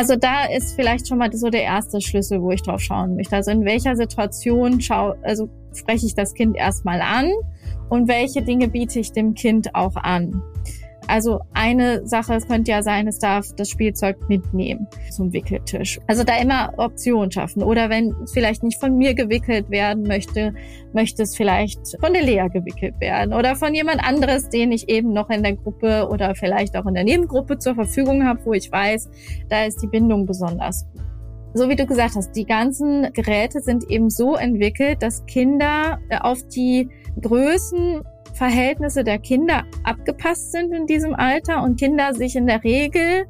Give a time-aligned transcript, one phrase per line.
[0.00, 3.36] Also da ist vielleicht schon mal so der erste Schlüssel, wo ich drauf schauen möchte.
[3.36, 7.30] Also in welcher Situation schau, also spreche ich das Kind erstmal an
[7.90, 10.42] und welche Dinge biete ich dem Kind auch an.
[11.10, 15.98] Also eine Sache, könnte ja sein, es darf das Spielzeug mitnehmen zum Wickeltisch.
[16.06, 17.62] Also da immer Optionen schaffen.
[17.62, 20.54] Oder wenn es vielleicht nicht von mir gewickelt werden möchte,
[20.92, 25.12] möchte es vielleicht von der Lea gewickelt werden oder von jemand anderes, den ich eben
[25.12, 28.70] noch in der Gruppe oder vielleicht auch in der Nebengruppe zur Verfügung habe, wo ich
[28.70, 29.10] weiß,
[29.48, 31.02] da ist die Bindung besonders gut.
[31.52, 36.38] So wie du gesagt hast, die ganzen Geräte sind eben so entwickelt, dass Kinder auf
[36.46, 36.88] die
[37.20, 38.02] Größen
[38.40, 43.26] Verhältnisse der Kinder abgepasst sind in diesem Alter und Kinder sich in der Regel,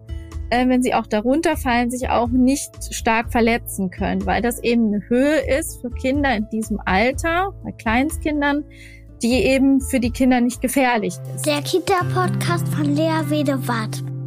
[0.51, 4.87] äh, wenn sie auch darunter fallen, sich auch nicht stark verletzen können, weil das eben
[4.87, 8.63] eine Höhe ist für Kinder in diesem Alter, bei Kleinstkindern,
[9.21, 11.45] die eben für die Kinder nicht gefährlich ist.
[11.45, 14.20] Der Kita-Podcast von Lea Wedewart.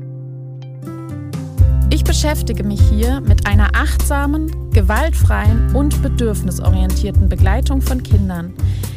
[2.13, 8.53] Ich beschäftige mich hier mit einer achtsamen, gewaltfreien und bedürfnisorientierten Begleitung von Kindern,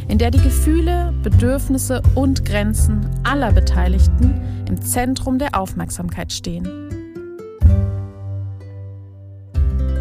[0.06, 6.85] in der die Gefühle, Bedürfnisse und Grenzen aller Beteiligten im Zentrum der Aufmerksamkeit stehen.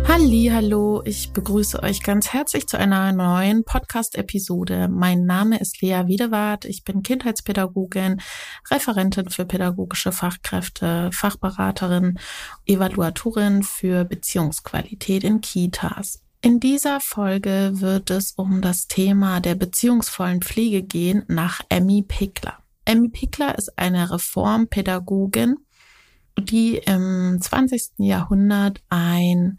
[0.07, 4.87] Hallo, ich begrüße euch ganz herzlich zu einer neuen Podcast-Episode.
[4.87, 6.63] Mein Name ist Lea Wiedewart.
[6.65, 8.21] Ich bin Kindheitspädagogin,
[8.69, 12.19] Referentin für pädagogische Fachkräfte, Fachberaterin,
[12.65, 16.21] Evaluatorin für Beziehungsqualität in Kitas.
[16.41, 22.59] In dieser Folge wird es um das Thema der beziehungsvollen Pflege gehen nach Emmy Pickler.
[22.85, 25.57] Emmy Pickler ist eine Reformpädagogin,
[26.37, 27.93] die im 20.
[27.97, 29.57] Jahrhundert ein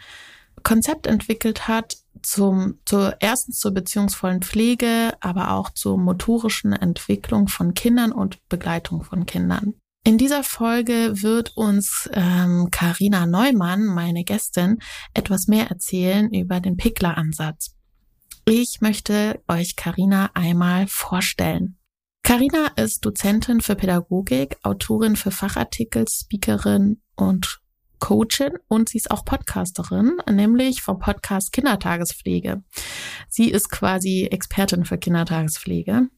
[0.66, 7.72] Konzept entwickelt hat zum, zur erstens zur beziehungsvollen Pflege, aber auch zur motorischen Entwicklung von
[7.72, 9.74] Kindern und Begleitung von Kindern.
[10.02, 14.78] In dieser Folge wird uns Karina ähm, Neumann, meine Gästin,
[15.14, 17.76] etwas mehr erzählen über den Pickler-Ansatz.
[18.44, 21.78] Ich möchte euch Karina einmal vorstellen.
[22.24, 27.60] Karina ist Dozentin für Pädagogik, Autorin für Fachartikel, Speakerin und
[27.98, 32.62] Coachin und sie ist auch Podcasterin, nämlich vom Podcast Kindertagespflege.
[33.28, 36.08] Sie ist quasi Expertin für Kindertagespflege.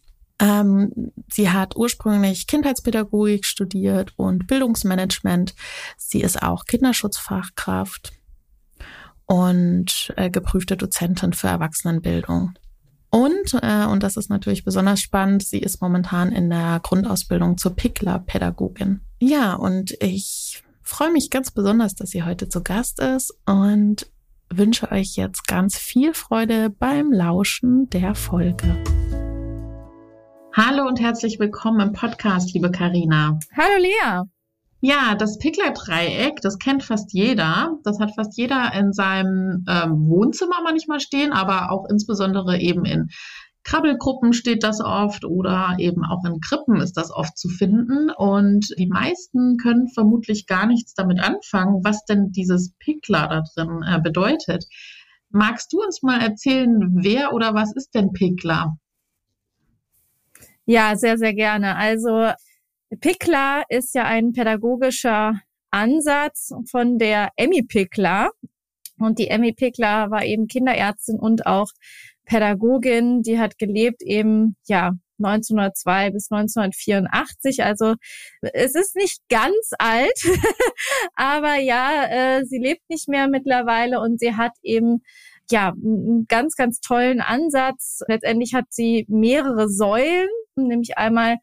[0.40, 5.54] Ähm, sie hat ursprünglich Kindheitspädagogik studiert und Bildungsmanagement.
[5.96, 8.12] Sie ist auch Kinderschutzfachkraft
[9.26, 12.54] und äh, geprüfte Dozentin für Erwachsenenbildung.
[13.10, 17.74] Und, äh, und das ist natürlich besonders spannend, sie ist momentan in der Grundausbildung zur
[17.74, 19.00] Pickler-Pädagogin.
[19.20, 24.10] Ja, und ich freue mich ganz besonders, dass sie heute zu Gast ist und
[24.48, 28.74] wünsche euch jetzt ganz viel Freude beim Lauschen der Folge.
[30.54, 33.38] Hallo und herzlich willkommen im Podcast, liebe Karina.
[33.54, 34.22] Hallo Lea.
[34.80, 37.76] Ja, das Pickler-Dreieck, das kennt fast jeder.
[37.84, 43.08] Das hat fast jeder in seinem ähm, Wohnzimmer manchmal stehen, aber auch insbesondere eben in
[43.68, 48.10] Krabbelgruppen steht das oft oder eben auch in Krippen ist das oft zu finden.
[48.10, 53.82] Und die meisten können vermutlich gar nichts damit anfangen, was denn dieses Pickler da drin
[53.86, 54.64] äh, bedeutet.
[55.28, 58.78] Magst du uns mal erzählen, wer oder was ist denn Pickler?
[60.64, 61.76] Ja, sehr, sehr gerne.
[61.76, 62.30] Also
[63.00, 68.30] Pickler ist ja ein pädagogischer Ansatz von der Emmy Pickler.
[68.98, 71.68] Und die Emmy Pickler war eben Kinderärztin und auch
[72.28, 77.64] Pädagogin, die hat gelebt eben, ja, 1902 bis 1984.
[77.64, 77.94] Also
[78.40, 80.18] es ist nicht ganz alt,
[81.14, 85.02] aber ja, äh, sie lebt nicht mehr mittlerweile und sie hat eben
[85.50, 88.00] ja einen ganz, ganz tollen Ansatz.
[88.06, 91.36] Letztendlich hat sie mehrere Säulen, nämlich einmal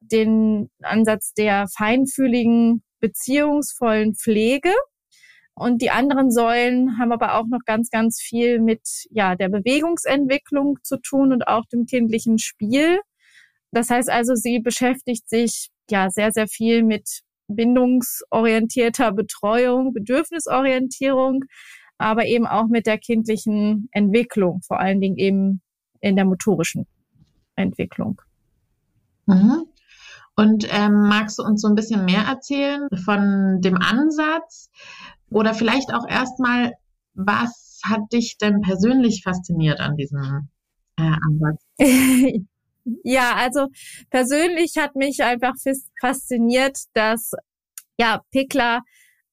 [0.00, 4.72] den Ansatz der feinfühligen, beziehungsvollen Pflege.
[5.60, 10.78] Und die anderen Säulen haben aber auch noch ganz, ganz viel mit ja, der Bewegungsentwicklung
[10.82, 12.98] zu tun und auch dem kindlichen Spiel.
[13.70, 21.44] Das heißt also, sie beschäftigt sich ja sehr, sehr viel mit bindungsorientierter Betreuung, Bedürfnisorientierung,
[21.98, 25.60] aber eben auch mit der kindlichen Entwicklung, vor allen Dingen eben
[26.00, 26.86] in der motorischen
[27.56, 28.22] Entwicklung.
[29.26, 29.66] Mhm.
[30.36, 34.70] Und ähm, magst du uns so ein bisschen mehr erzählen von dem Ansatz?
[35.30, 36.72] Oder vielleicht auch erstmal,
[37.14, 40.48] was hat dich denn persönlich fasziniert an diesem
[40.96, 41.62] äh, Ansatz?
[43.04, 43.68] ja, also
[44.10, 45.54] persönlich hat mich einfach
[46.00, 47.32] fasziniert, dass
[47.98, 48.80] ja Pickler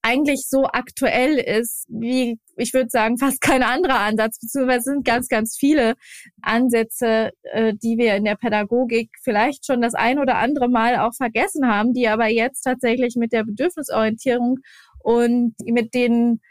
[0.01, 5.27] eigentlich so aktuell ist, wie ich würde sagen, fast kein anderer Ansatz, beziehungsweise sind ganz,
[5.27, 5.95] ganz viele
[6.41, 11.13] Ansätze, äh, die wir in der Pädagogik vielleicht schon das ein oder andere Mal auch
[11.13, 14.59] vergessen haben, die aber jetzt tatsächlich mit der Bedürfnisorientierung
[14.99, 16.41] und mit den,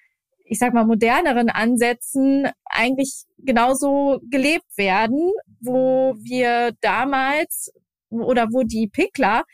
[0.44, 7.72] ich sag mal, moderneren Ansätzen eigentlich genauso gelebt werden, wo wir damals
[8.10, 9.44] oder wo die Pickler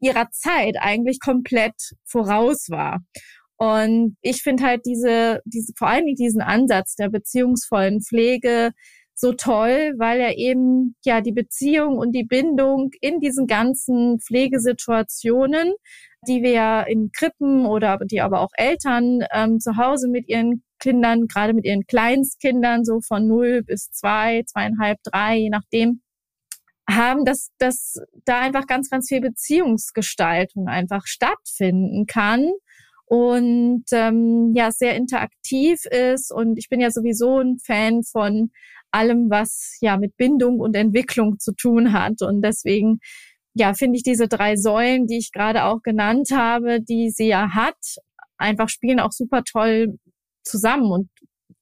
[0.00, 1.74] ihrer Zeit eigentlich komplett
[2.04, 3.00] voraus war.
[3.56, 8.72] Und ich finde halt diese, diese, vor allen Dingen diesen Ansatz der beziehungsvollen Pflege
[9.14, 15.74] so toll, weil er eben ja die Beziehung und die Bindung in diesen ganzen Pflegesituationen,
[16.26, 20.62] die wir ja in Krippen oder die aber auch Eltern ähm, zu Hause mit ihren
[20.78, 26.02] Kindern, gerade mit ihren Kleinstkindern, so von null bis zwei, zweieinhalb, drei, je nachdem,
[26.88, 32.50] haben, dass, dass da einfach ganz, ganz viel Beziehungsgestaltung einfach stattfinden kann
[33.06, 36.32] und ähm, ja sehr interaktiv ist.
[36.32, 38.50] Und ich bin ja sowieso ein Fan von
[38.90, 42.22] allem, was ja mit Bindung und Entwicklung zu tun hat.
[42.22, 43.00] Und deswegen
[43.54, 47.54] ja finde ich diese drei Säulen, die ich gerade auch genannt habe, die sie ja
[47.54, 47.76] hat,
[48.38, 49.98] einfach spielen auch super toll
[50.42, 51.08] zusammen und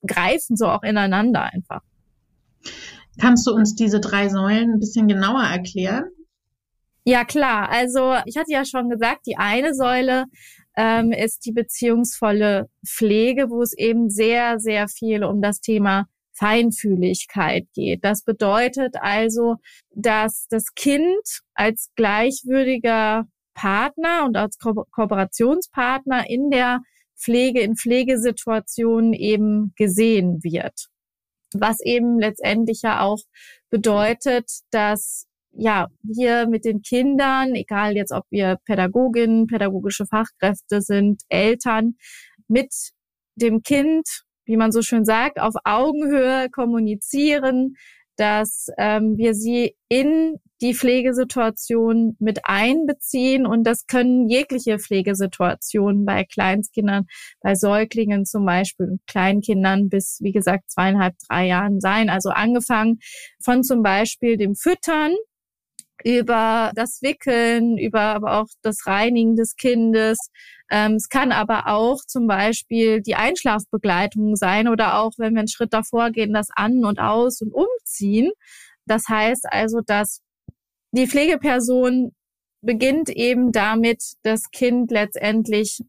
[0.06, 1.82] greifen so auch ineinander einfach.
[3.20, 6.04] Kannst du uns diese drei Säulen ein bisschen genauer erklären?
[7.04, 7.70] Ja, klar.
[7.70, 10.26] Also ich hatte ja schon gesagt, die eine Säule
[10.76, 16.06] ähm, ist die beziehungsvolle Pflege, wo es eben sehr, sehr viel um das Thema
[16.38, 18.04] Feinfühligkeit geht.
[18.04, 19.56] Das bedeutet also,
[19.94, 26.80] dass das Kind als gleichwürdiger Partner und als Ko Kooperationspartner in der
[27.20, 30.86] Pflege, in Pflegesituationen eben gesehen wird.
[31.54, 33.18] Was eben letztendlich ja auch
[33.70, 41.22] bedeutet, dass ja, wir mit den Kindern, egal jetzt ob wir Pädagoginnen, pädagogische Fachkräfte sind,
[41.28, 41.96] Eltern,
[42.46, 42.72] mit
[43.34, 47.74] dem Kind, wie man so schön sagt, auf Augenhöhe kommunizieren,
[48.16, 56.24] dass ähm, wir sie in die Pflegesituation mit einbeziehen und das können jegliche Pflegesituationen bei
[56.24, 57.06] Kleinstkindern,
[57.40, 62.10] bei Säuglingen zum Beispiel, Kleinkindern bis, wie gesagt, zweieinhalb, drei Jahren sein.
[62.10, 62.98] Also angefangen
[63.40, 65.14] von zum Beispiel dem Füttern
[66.04, 70.18] über das Wickeln, über aber auch das Reinigen des Kindes.
[70.70, 75.48] Ähm, es kann aber auch zum Beispiel die Einschlafbegleitung sein oder auch, wenn wir einen
[75.48, 78.30] Schritt davor gehen, das An- und Aus- und Umziehen.
[78.86, 80.20] Das heißt also, dass
[80.92, 82.12] die Pflegeperson
[82.62, 85.80] beginnt eben damit, das Kind letztendlich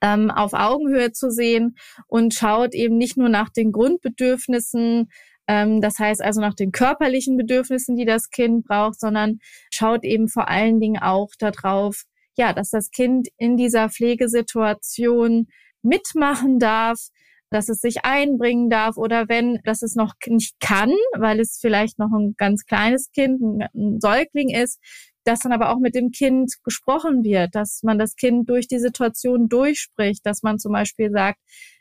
[0.00, 1.76] ähm, auf Augenhöhe zu sehen
[2.06, 5.10] und schaut eben nicht nur nach den Grundbedürfnissen
[5.46, 9.38] das heißt also nach den körperlichen Bedürfnissen, die das Kind braucht, sondern
[9.72, 12.04] schaut eben vor allen Dingen auch darauf,
[12.36, 15.48] ja, dass das Kind in dieser Pflegesituation
[15.82, 17.08] mitmachen darf,
[17.50, 21.98] dass es sich einbringen darf oder wenn, dass es noch nicht kann, weil es vielleicht
[21.98, 23.40] noch ein ganz kleines Kind,
[23.74, 24.78] ein Säugling ist,
[25.24, 28.78] dass dann aber auch mit dem Kind gesprochen wird, dass man das Kind durch die
[28.78, 31.38] Situation durchspricht, dass man zum Beispiel sagt,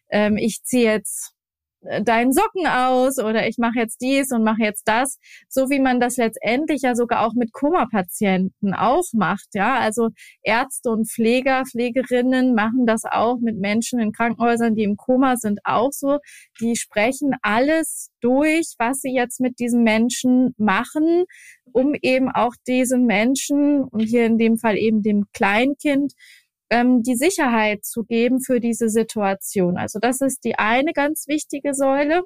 [0.10, 1.34] ähm, ich ziehe jetzt
[2.04, 5.18] deinen Socken aus oder ich mache jetzt dies und mache jetzt das,
[5.50, 9.48] so wie man das letztendlich ja sogar auch mit Koma-Patienten auch macht.
[9.54, 10.10] Ja, also
[10.44, 15.60] Ärzte und Pfleger, Pflegerinnen machen das auch mit Menschen in Krankenhäusern, die im Koma sind,
[15.64, 16.20] auch so.
[16.60, 21.26] Die sprechen alles durch, was sie jetzt mit diesen Menschen machen,
[21.72, 26.14] um eben auch diesem Menschen und hier in dem Fall eben dem Kleinkind
[26.72, 29.78] ähm, die Sicherheit zu geben für diese Situation.
[29.78, 32.24] Also das ist die eine ganz wichtige Säule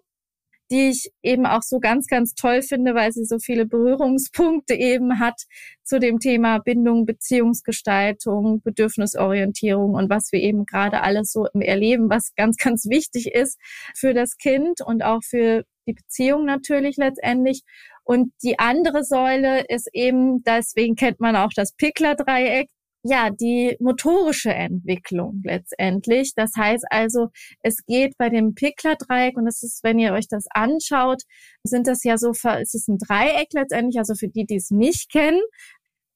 [0.72, 5.20] die ich eben auch so ganz, ganz toll finde, weil sie so viele Berührungspunkte eben
[5.20, 5.42] hat
[5.84, 12.34] zu dem Thema Bindung, Beziehungsgestaltung, Bedürfnisorientierung und was wir eben gerade alles so erleben, was
[12.36, 13.60] ganz, ganz wichtig ist
[13.96, 17.62] für das Kind und auch für die Beziehung natürlich letztendlich.
[18.04, 22.70] Und die andere Säule ist eben, deswegen kennt man auch das Pickler-Dreieck,
[23.08, 26.34] ja, die motorische Entwicklung letztendlich.
[26.36, 27.28] Das heißt also,
[27.62, 31.22] es geht bei dem Pickler-Dreieck und es ist, wenn ihr euch das anschaut,
[31.64, 35.12] sind das ja so, es ist ein Dreieck letztendlich, also für die, die es nicht
[35.12, 35.42] kennen,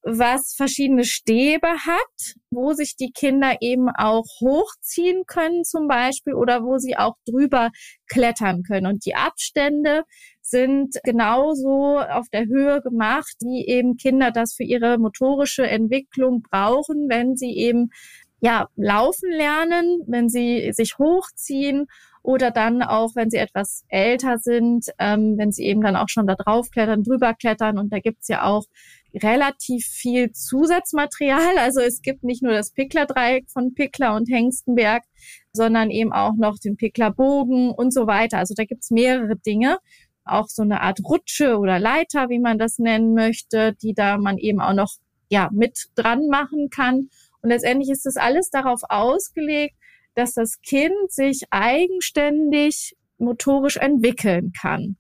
[0.01, 6.63] was verschiedene Stäbe hat, wo sich die Kinder eben auch hochziehen können zum Beispiel oder
[6.63, 7.69] wo sie auch drüber
[8.08, 8.88] klettern können.
[8.88, 10.05] Und die Abstände
[10.49, 17.07] sind genauso auf der Höhe gemacht, wie eben Kinder das für ihre motorische Entwicklung brauchen,
[17.09, 17.91] wenn sie eben
[18.41, 21.87] ja laufen lernen, wenn sie sich hochziehen
[22.21, 26.27] oder dann auch, wenn sie etwas älter sind, ähm, wenn sie eben dann auch schon
[26.27, 27.77] da drauf klettern, drüber klettern.
[27.77, 28.65] Und da gibt's ja auch
[29.13, 31.57] relativ viel Zusatzmaterial.
[31.57, 35.03] Also es gibt nicht nur das Pickler-Dreieck von Pickler und Hengstenberg,
[35.53, 38.37] sondern eben auch noch den Picklerbogen und so weiter.
[38.37, 39.77] Also da gibt's mehrere Dinge
[40.31, 44.38] auch so eine Art Rutsche oder Leiter, wie man das nennen möchte, die da man
[44.38, 44.95] eben auch noch
[45.29, 47.09] ja mit dran machen kann.
[47.41, 49.75] Und letztendlich ist das alles darauf ausgelegt,
[50.15, 54.98] dass das Kind sich eigenständig motorisch entwickeln kann.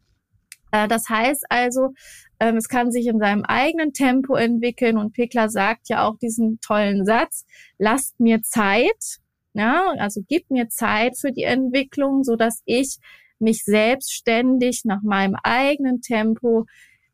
[0.71, 1.93] Äh, das heißt also,
[2.39, 6.59] ähm, es kann sich in seinem eigenen Tempo entwickeln und Pickler sagt ja auch diesen
[6.61, 7.45] tollen Satz,
[7.77, 9.19] lasst mir Zeit,
[9.53, 12.99] ja, also gib mir Zeit für die Entwicklung, so dass ich
[13.41, 16.65] mich selbstständig nach meinem eigenen Tempo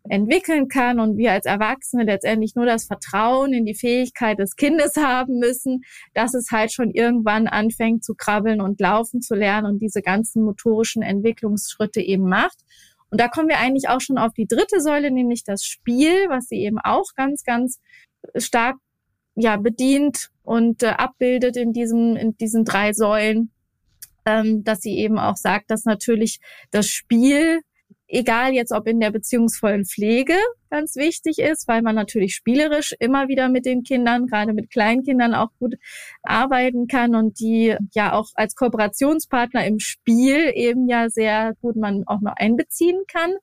[0.09, 4.95] entwickeln kann und wir als Erwachsene letztendlich nur das Vertrauen in die Fähigkeit des Kindes
[4.97, 5.81] haben müssen,
[6.13, 10.43] dass es halt schon irgendwann anfängt zu krabbeln und laufen zu lernen und diese ganzen
[10.43, 12.59] motorischen Entwicklungsschritte eben macht.
[13.09, 16.47] Und da kommen wir eigentlich auch schon auf die dritte Säule, nämlich das Spiel, was
[16.47, 17.79] sie eben auch ganz, ganz
[18.37, 18.75] stark
[19.35, 23.51] ja bedient und äh, abbildet in diesem in diesen drei Säulen,
[24.25, 26.39] ähm, dass sie eben auch sagt, dass natürlich
[26.71, 27.61] das Spiel
[28.07, 30.35] egal jetzt ob in der beziehungsvollen Pflege
[30.69, 35.33] ganz wichtig ist, weil man natürlich spielerisch immer wieder mit den Kindern, gerade mit Kleinkindern
[35.33, 35.75] auch gut
[36.23, 42.03] arbeiten kann und die ja auch als Kooperationspartner im Spiel eben ja sehr gut man
[42.05, 43.33] auch noch einbeziehen kann.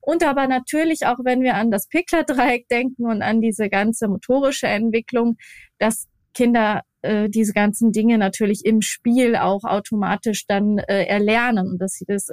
[0.00, 4.66] Und aber natürlich auch, wenn wir an das Pickler-Dreieck denken und an diese ganze motorische
[4.66, 5.36] Entwicklung,
[5.78, 11.92] dass Kinder äh, diese ganzen Dinge natürlich im Spiel auch automatisch dann äh, erlernen dass
[11.92, 12.30] sie das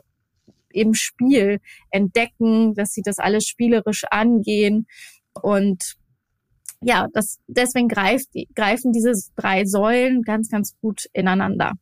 [0.69, 1.59] im Spiel
[1.89, 4.87] entdecken, dass sie das alles spielerisch angehen
[5.41, 5.95] und
[6.81, 11.73] ja, das, deswegen greift, greifen diese drei Säulen ganz, ganz gut ineinander.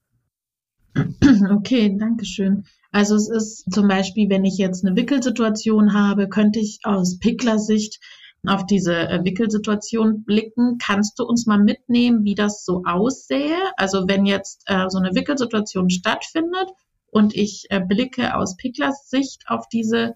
[0.95, 2.65] Okay, danke schön.
[2.91, 7.99] Also es ist zum Beispiel, wenn ich jetzt eine Wickelsituation habe, könnte ich aus Pickler-Sicht
[8.47, 10.77] auf diese äh, Wickelsituation blicken.
[10.77, 13.57] Kannst du uns mal mitnehmen, wie das so aussähe?
[13.77, 16.69] Also wenn jetzt äh, so eine Wickelsituation stattfindet
[17.11, 20.15] und ich äh, blicke aus Picklers Sicht auf diese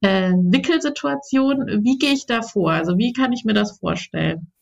[0.00, 1.82] äh, Wickelsituation.
[1.82, 2.72] Wie gehe ich da vor?
[2.72, 4.52] Also wie kann ich mir das vorstellen?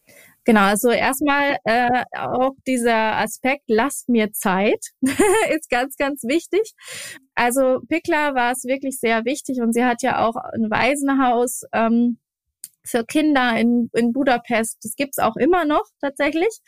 [0.46, 6.72] Genau, also erstmal äh, auch dieser Aspekt, lasst mir Zeit, ist ganz, ganz wichtig.
[7.34, 12.18] Also Pickler war es wirklich sehr wichtig und sie hat ja auch ein Waisenhaus ähm,
[12.86, 14.78] für Kinder in, in Budapest.
[14.82, 16.60] Das gibt's auch immer noch tatsächlich.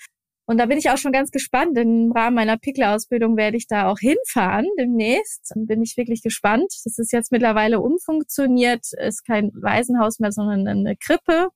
[0.49, 1.77] Und da bin ich auch schon ganz gespannt.
[1.77, 5.53] Im Rahmen meiner Pickler-Ausbildung werde ich da auch hinfahren demnächst.
[5.55, 6.73] Und bin ich wirklich gespannt.
[6.85, 11.49] Das ist jetzt mittlerweile umfunktioniert, ist kein Waisenhaus mehr, sondern eine Krippe.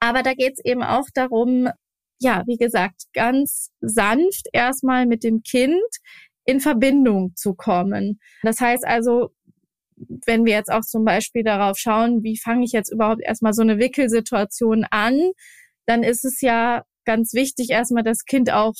[0.00, 1.68] Aber da geht es eben auch darum,
[2.18, 5.82] ja, wie gesagt, ganz sanft erstmal mit dem Kind
[6.46, 8.18] in Verbindung zu kommen.
[8.42, 9.30] Das heißt also,
[9.96, 13.62] wenn wir jetzt auch zum Beispiel darauf schauen, wie fange ich jetzt überhaupt erstmal so
[13.62, 15.32] eine Wickelsituation an,
[15.86, 18.74] dann ist es ja ganz wichtig, erstmal das Kind auch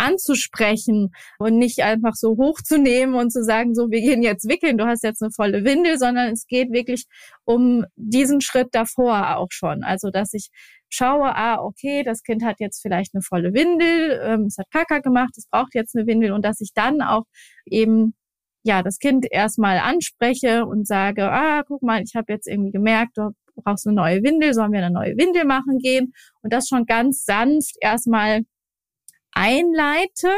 [0.00, 4.86] anzusprechen und nicht einfach so hochzunehmen und zu sagen, so, wir gehen jetzt wickeln, du
[4.86, 7.04] hast jetzt eine volle Windel, sondern es geht wirklich
[7.44, 9.84] um diesen Schritt davor auch schon.
[9.84, 10.48] Also, dass ich
[10.88, 15.00] schaue, ah, okay, das Kind hat jetzt vielleicht eine volle Windel, ähm, es hat Kaka
[15.00, 17.24] gemacht, es braucht jetzt eine Windel und dass ich dann auch
[17.66, 18.14] eben
[18.62, 23.16] ja, das Kind erstmal anspreche und sage, ah, guck mal, ich habe jetzt irgendwie gemerkt,
[23.16, 26.12] du brauchst eine neue Windel, sollen wir eine neue Windel machen gehen?
[26.42, 28.42] Und das schon ganz sanft erstmal
[29.32, 30.30] einleite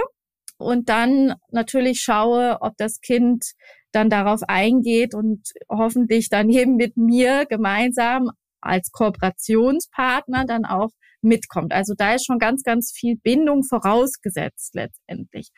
[0.58, 3.44] und dann natürlich schaue, ob das Kind
[3.92, 11.72] dann darauf eingeht und hoffentlich dann eben mit mir gemeinsam als Kooperationspartner dann auch mitkommt.
[11.72, 15.50] Also da ist schon ganz, ganz viel Bindung vorausgesetzt letztendlich.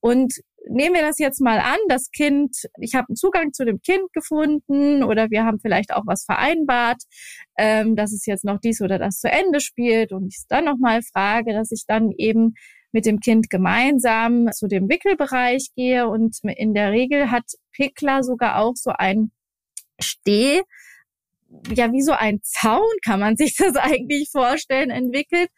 [0.00, 0.34] Und
[0.68, 4.12] nehmen wir das jetzt mal an, das Kind, ich habe einen Zugang zu dem Kind
[4.12, 7.02] gefunden oder wir haben vielleicht auch was vereinbart,
[7.56, 10.64] ähm, dass es jetzt noch dies oder das zu Ende spielt und ich es dann
[10.64, 12.54] nochmal frage, dass ich dann eben
[12.92, 18.58] mit dem Kind gemeinsam zu dem Wickelbereich gehe und in der Regel hat Pickler sogar
[18.58, 19.30] auch so ein
[20.00, 20.62] Steh,
[21.74, 25.50] ja, wie so ein Zaun kann man sich das eigentlich vorstellen, entwickelt,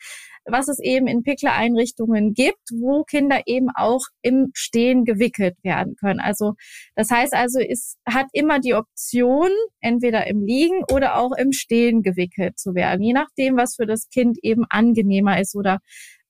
[0.45, 6.21] was es eben in Pickler-Einrichtungen gibt, wo Kinder eben auch im Stehen gewickelt werden können.
[6.21, 6.55] Also
[6.95, 12.03] das heißt also, es hat immer die Option, entweder im Liegen oder auch im Stehen
[12.03, 15.79] gewickelt zu werden, je nachdem, was für das Kind eben angenehmer ist oder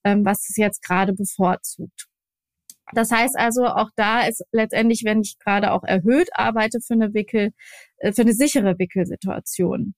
[0.03, 2.07] ähm, was es jetzt gerade bevorzugt.
[2.93, 7.13] Das heißt also, auch da ist letztendlich, wenn ich gerade auch erhöht arbeite für eine
[7.13, 7.51] Wickel,
[7.97, 9.93] äh, für eine sichere Wickelsituation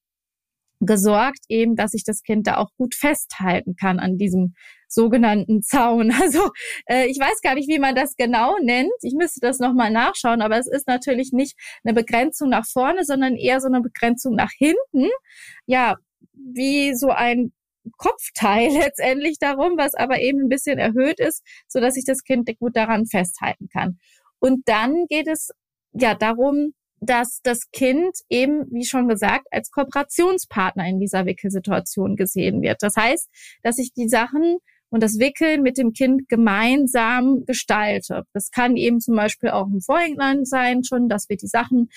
[0.85, 4.53] gesorgt, eben, dass ich das Kind da auch gut festhalten kann an diesem
[4.87, 6.11] sogenannten Zaun.
[6.23, 6.51] Also
[6.85, 8.91] äh, ich weiß gar nicht, wie man das genau nennt.
[9.01, 13.35] Ich müsste das nochmal nachschauen, aber es ist natürlich nicht eine Begrenzung nach vorne, sondern
[13.35, 15.09] eher so eine Begrenzung nach hinten.
[15.65, 15.97] Ja,
[16.33, 17.51] wie so ein
[17.97, 22.49] Kopfteil letztendlich darum, was aber eben ein bisschen erhöht ist, so dass ich das Kind
[22.59, 23.97] gut daran festhalten kann.
[24.39, 25.51] Und dann geht es
[25.93, 26.73] ja darum,
[27.05, 32.77] dass das Kind eben, wie schon gesagt, als Kooperationspartner in dieser Wickelsituation gesehen wird.
[32.81, 33.29] Das heißt,
[33.63, 34.57] dass ich die Sachen
[34.89, 38.23] und das Wickeln mit dem Kind gemeinsam gestalte.
[38.33, 41.89] Das kann eben zum Beispiel auch im Vorhinein sein, schon, dass wir die Sachen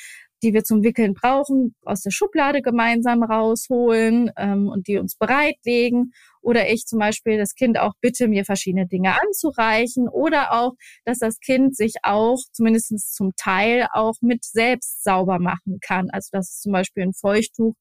[0.42, 6.12] die wir zum Wickeln brauchen, aus der Schublade gemeinsam rausholen ähm, und die uns bereitlegen.
[6.46, 10.08] Oder ich zum Beispiel das Kind auch bitte, mir verschiedene Dinge anzureichen.
[10.08, 10.74] Oder auch,
[11.04, 16.08] dass das Kind sich auch zumindest zum Teil auch mit selbst sauber machen kann.
[16.10, 17.74] Also dass es zum Beispiel ein Feuchttuch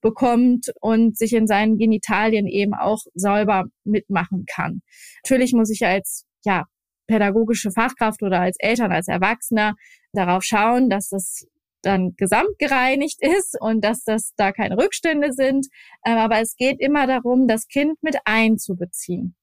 [0.00, 4.80] bekommt und sich in seinen Genitalien eben auch sauber mitmachen kann.
[5.22, 6.64] Natürlich muss ich als ja,
[7.06, 9.74] pädagogische Fachkraft oder als Eltern, als Erwachsener
[10.12, 11.46] darauf schauen, dass das
[11.82, 15.66] dann gesamt gereinigt ist und dass das da keine Rückstände sind.
[16.04, 19.34] Ähm, aber es geht immer darum, das Kind mit einzubeziehen.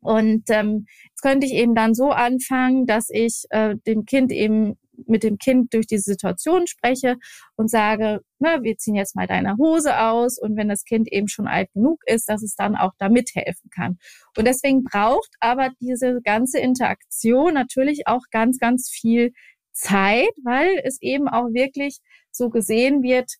[0.00, 4.76] Und ähm, jetzt könnte ich eben dann so anfangen, dass ich äh, dem Kind eben
[5.06, 7.16] mit dem Kind durch diese Situation spreche
[7.56, 11.28] und sage, ne, wir ziehen jetzt mal deine Hose aus und wenn das Kind eben
[11.28, 13.98] schon alt genug ist, dass es dann auch da mithelfen kann.
[14.36, 19.32] Und deswegen braucht aber diese ganze Interaktion natürlich auch ganz, ganz viel
[19.74, 21.98] Zeit, weil es eben auch wirklich
[22.30, 23.30] so gesehen wird,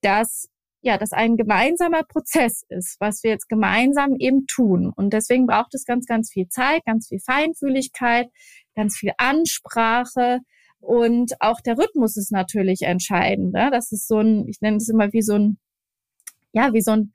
[0.00, 0.48] dass
[0.84, 4.92] ja, dass ein gemeinsamer Prozess ist, was wir jetzt gemeinsam eben tun.
[4.94, 8.28] Und deswegen braucht es ganz, ganz viel Zeit, ganz viel Feinfühligkeit,
[8.74, 10.40] ganz viel Ansprache.
[10.80, 13.52] Und auch der Rhythmus ist natürlich entscheidend.
[13.52, 13.70] Ne?
[13.70, 15.58] Das ist so ein, ich nenne es immer wie so ein,
[16.52, 17.12] ja, wie so ein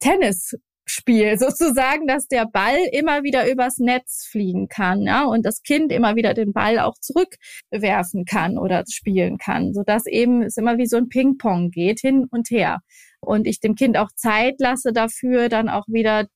[0.00, 5.62] Tennis, Spiel sozusagen, dass der Ball immer wieder übers Netz fliegen kann, ja, und das
[5.62, 10.56] Kind immer wieder den Ball auch zurückwerfen kann oder spielen kann, so dass eben es
[10.56, 12.80] immer wie so ein Ping-Pong geht hin und her
[13.20, 16.26] und ich dem Kind auch Zeit lasse dafür, dann auch wieder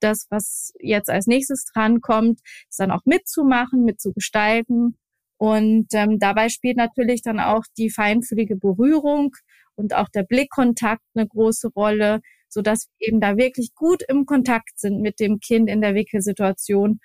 [0.00, 2.40] das, was jetzt als nächstes drankommt,
[2.76, 4.96] dann auch mitzumachen, mitzugestalten.
[5.38, 9.34] Und ähm, dabei spielt natürlich dann auch die feinfühlige Berührung
[9.74, 12.20] und auch der Blickkontakt eine große Rolle,
[12.56, 15.94] so dass wir eben da wirklich gut im Kontakt sind mit dem Kind in der
[15.94, 17.00] Wickelsituation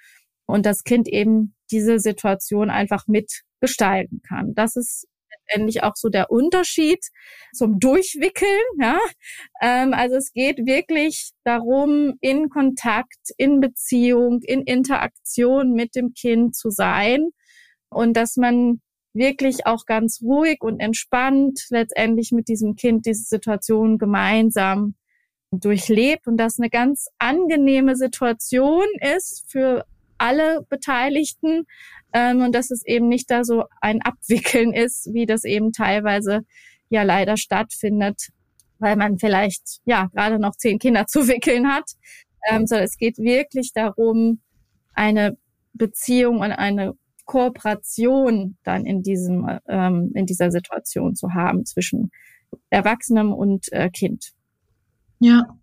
[0.46, 4.54] und das Kind eben diese Situation einfach mitgestalten kann.
[4.56, 7.00] Das ist letztendlich auch so der Unterschied
[7.54, 8.62] zum Durchwickeln.
[8.80, 8.98] Ja?
[9.62, 16.56] Ähm, also es geht wirklich darum, in Kontakt, in Beziehung, in Interaktion mit dem Kind
[16.56, 17.28] zu sein
[17.90, 18.80] und dass man
[19.14, 24.96] wirklich auch ganz ruhig und entspannt letztendlich mit diesem Kind diese Situation gemeinsam
[25.52, 28.86] durchlebt und das eine ganz angenehme Situation
[29.18, 29.86] ist für
[30.18, 31.66] alle Beteiligten
[32.14, 36.42] ähm, und dass es eben nicht da so ein Abwickeln ist, wie das eben teilweise
[36.90, 38.30] ja leider stattfindet,
[38.80, 41.92] weil man vielleicht ja gerade noch zehn Kinder zu wickeln hat.
[42.50, 44.42] Ähm, sondern es geht wirklich darum,
[44.94, 45.38] eine
[45.74, 46.94] Beziehung und eine
[47.26, 52.12] Kooperation dann in diesem ähm, in dieser Situation zu haben zwischen
[52.70, 54.34] Erwachsenem und äh, Kind.
[55.24, 55.56] Ja,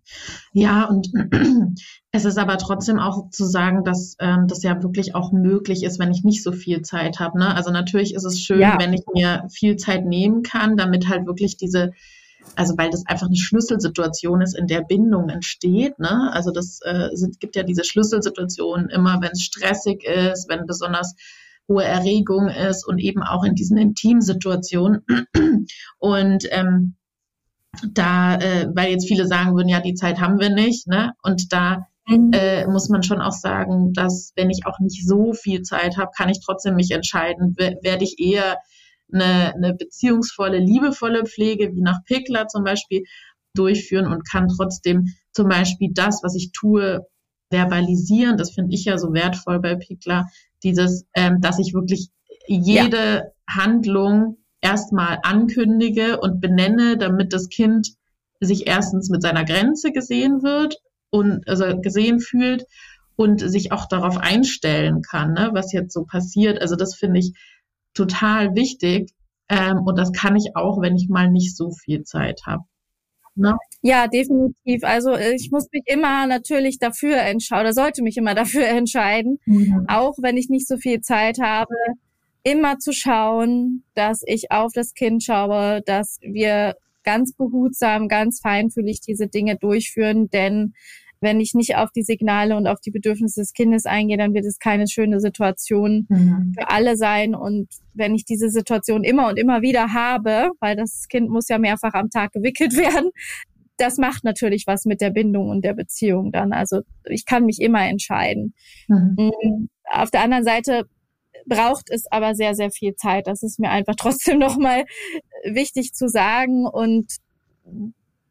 [0.53, 1.09] ja, und
[2.13, 5.99] es ist aber trotzdem auch zu sagen, dass ähm, das ja wirklich auch möglich ist,
[5.99, 7.37] wenn ich nicht so viel Zeit habe.
[7.37, 7.53] Ne?
[7.53, 8.77] Also natürlich ist es schön, ja.
[8.79, 11.91] wenn ich mir viel Zeit nehmen kann, damit halt wirklich diese,
[12.55, 15.99] also weil das einfach eine Schlüsselsituation ist, in der Bindung entsteht.
[15.99, 16.31] Ne?
[16.31, 21.15] Also das äh, sind, gibt ja diese Schlüsselsituationen immer, wenn es stressig ist, wenn besonders
[21.67, 25.05] hohe Erregung ist und eben auch in diesen Intimsituationen.
[25.99, 26.95] Und ähm,
[27.93, 31.13] da, äh, weil jetzt viele sagen würden, ja, die Zeit haben wir nicht, ne?
[31.23, 32.31] Und da mhm.
[32.33, 36.11] äh, muss man schon auch sagen, dass wenn ich auch nicht so viel Zeit habe,
[36.15, 38.57] kann ich trotzdem mich entscheiden, werde ich eher
[39.11, 43.03] eine, eine beziehungsvolle, liebevolle Pflege, wie nach Pickler zum Beispiel,
[43.55, 47.05] durchführen und kann trotzdem zum Beispiel das, was ich tue,
[47.51, 48.37] verbalisieren.
[48.37, 50.27] Das finde ich ja so wertvoll bei Pickler,
[50.63, 52.09] dieses, ähm, dass ich wirklich
[52.47, 53.23] jede ja.
[53.49, 57.95] Handlung erstmal ankündige und benenne, damit das Kind
[58.39, 60.77] sich erstens mit seiner Grenze gesehen wird
[61.09, 62.65] und also gesehen fühlt
[63.15, 66.61] und sich auch darauf einstellen kann, ne, was jetzt so passiert.
[66.61, 67.33] Also das finde ich
[67.93, 69.11] total wichtig.
[69.49, 72.63] Ähm, und das kann ich auch, wenn ich mal nicht so viel Zeit habe.
[73.35, 73.55] Ne?
[73.81, 74.83] Ja, definitiv.
[74.83, 79.39] Also äh, ich muss mich immer natürlich dafür entscheiden oder sollte mich immer dafür entscheiden,
[79.45, 79.85] mhm.
[79.87, 81.73] auch wenn ich nicht so viel Zeit habe,
[82.49, 89.01] immer zu schauen, dass ich auf das Kind schaue, dass wir ganz behutsam, ganz feinfühlig
[89.01, 90.73] diese Dinge durchführen, denn
[91.21, 94.45] wenn ich nicht auf die Signale und auf die Bedürfnisse des Kindes eingehe, dann wird
[94.45, 96.53] es keine schöne Situation mhm.
[96.57, 97.35] für alle sein.
[97.35, 101.57] Und wenn ich diese Situation immer und immer wieder habe, weil das Kind muss ja
[101.57, 103.11] mehrfach am Tag gewickelt werden,
[103.75, 106.53] das macht natürlich was mit der Bindung und der Beziehung dann.
[106.53, 108.53] Also ich kann mich immer entscheiden.
[108.87, 109.15] Mhm.
[109.17, 110.85] Mm, auf der anderen Seite
[111.45, 113.27] braucht es aber sehr, sehr viel Zeit.
[113.27, 114.85] Das ist mir einfach trotzdem nochmal
[115.43, 116.65] wichtig zu sagen.
[116.65, 117.17] Und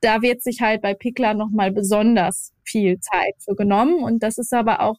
[0.00, 4.02] da wird sich halt bei Pickler nochmal besonders viel Zeit für genommen.
[4.02, 4.96] Und das ist aber auch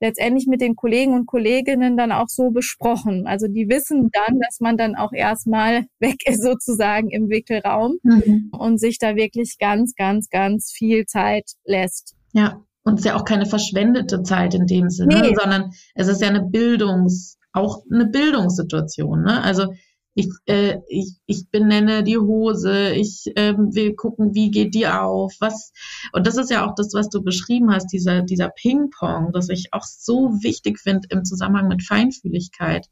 [0.00, 3.26] letztendlich mit den Kollegen und Kolleginnen dann auch so besprochen.
[3.26, 8.50] Also die wissen dann, dass man dann auch erstmal weg ist sozusagen im Wickelraum mhm.
[8.56, 12.14] und sich da wirklich ganz, ganz, ganz viel Zeit lässt.
[12.32, 15.34] Ja, und es ist ja auch keine verschwendete Zeit in dem Sinne, nee.
[15.38, 19.22] sondern es ist ja eine Bildungs, auch eine Bildungssituation.
[19.22, 19.42] Ne?
[19.42, 19.72] Also
[20.18, 25.32] ich, äh, ich, ich benenne die Hose, ich ähm, will gucken, wie geht die auf,
[25.38, 25.72] was
[26.12, 29.68] und das ist ja auch das, was du beschrieben hast, dieser, dieser Ping-Pong, das ich
[29.72, 32.86] auch so wichtig finde im Zusammenhang mit Feinfühligkeit.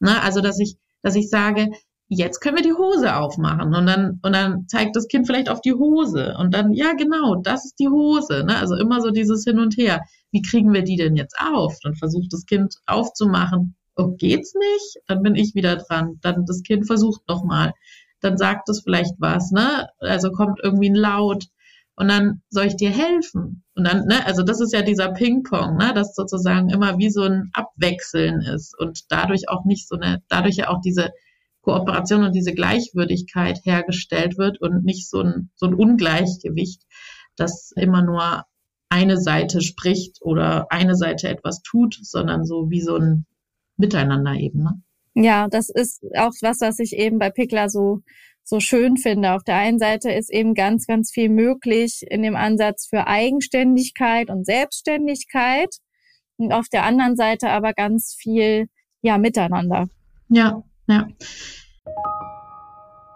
[0.00, 0.22] Ne?
[0.22, 1.68] Also dass ich, dass ich sage,
[2.08, 5.60] jetzt können wir die Hose aufmachen und dann und dann zeigt das Kind vielleicht auf
[5.60, 8.56] die Hose und dann ja genau das ist die Hose ne?
[8.56, 11.94] also immer so dieses hin und her wie kriegen wir die denn jetzt auf dann
[11.94, 15.02] versucht das Kind aufzumachen oh, geht's nicht?
[15.06, 16.18] Dann bin ich wieder dran.
[16.22, 17.72] Dann das Kind versucht nochmal.
[18.20, 19.88] Dann sagt es vielleicht was, ne?
[19.98, 21.46] Also kommt irgendwie ein Laut.
[21.96, 23.62] Und dann soll ich dir helfen?
[23.76, 27.22] Und dann, ne, also das ist ja dieser Ping-Pong, ne, das sozusagen immer wie so
[27.22, 31.12] ein Abwechseln ist und dadurch auch nicht so eine, dadurch ja auch diese
[31.60, 36.82] Kooperation und diese Gleichwürdigkeit hergestellt wird und nicht so ein, so ein Ungleichgewicht,
[37.36, 38.44] dass immer nur
[38.88, 43.24] eine Seite spricht oder eine Seite etwas tut, sondern so wie so ein
[43.76, 44.62] Miteinander eben.
[44.62, 44.82] Ne?
[45.14, 48.02] Ja, das ist auch was, was ich eben bei Pickler so
[48.44, 49.32] so schön finde.
[49.32, 54.30] Auf der einen Seite ist eben ganz, ganz viel möglich in dem Ansatz für Eigenständigkeit
[54.30, 55.74] und Selbstständigkeit
[56.36, 58.66] und auf der anderen Seite aber ganz viel
[59.00, 59.88] ja miteinander.
[60.28, 61.08] Ja, ja.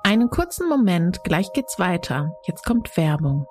[0.02, 2.32] Einen kurzen Moment, gleich geht's weiter.
[2.46, 3.46] Jetzt kommt Werbung.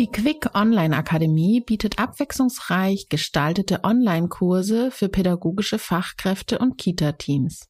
[0.00, 7.68] Die Quick Online Akademie bietet abwechslungsreich gestaltete Online-Kurse für pädagogische Fachkräfte und Kita-Teams.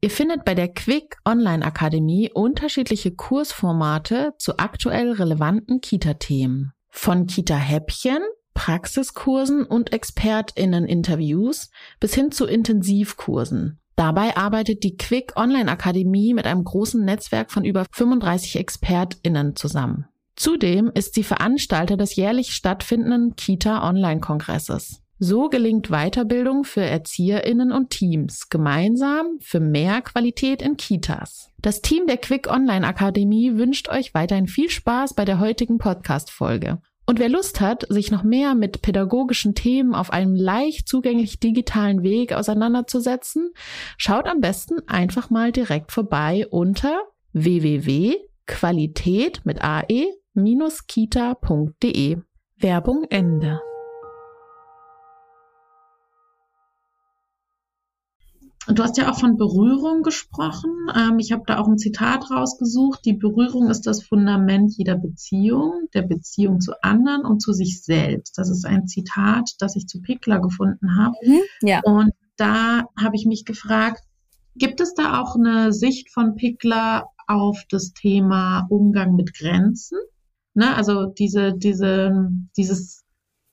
[0.00, 6.74] Ihr findet bei der Quick Online Akademie unterschiedliche Kursformate zu aktuell relevanten Kita-Themen.
[6.90, 8.22] Von Kita-Häppchen,
[8.54, 13.80] Praxiskursen und ExpertInnen-Interviews bis hin zu Intensivkursen.
[13.96, 20.06] Dabei arbeitet die Quick Online Akademie mit einem großen Netzwerk von über 35 ExpertInnen zusammen.
[20.38, 25.02] Zudem ist sie Veranstalter des jährlich stattfindenden Kita-Online-Kongresses.
[25.18, 31.50] So gelingt Weiterbildung für Erzieherinnen und Teams gemeinsam für mehr Qualität in Kitas.
[31.60, 36.80] Das Team der Quick Online Akademie wünscht euch weiterhin viel Spaß bei der heutigen Podcast-Folge.
[37.04, 42.04] Und wer Lust hat, sich noch mehr mit pädagogischen Themen auf einem leicht zugänglich digitalen
[42.04, 43.50] Weg auseinanderzusetzen,
[43.96, 46.96] schaut am besten einfach mal direkt vorbei unter
[47.32, 50.12] www.qualität mit ae
[50.86, 52.18] kita.de.
[52.60, 53.60] Werbung Ende.
[58.68, 60.70] Und du hast ja auch von Berührung gesprochen.
[60.94, 63.04] Ähm, ich habe da auch ein Zitat rausgesucht.
[63.04, 68.38] Die Berührung ist das Fundament jeder Beziehung, der Beziehung zu anderen und zu sich selbst.
[68.38, 71.16] Das ist ein Zitat, das ich zu Pickler gefunden habe.
[71.24, 71.80] Mhm, ja.
[71.82, 74.04] Und da habe ich mich gefragt,
[74.54, 79.98] gibt es da auch eine Sicht von Pickler auf das Thema Umgang mit Grenzen?
[80.58, 80.74] Ne?
[80.74, 83.04] Also diese, diese, dieses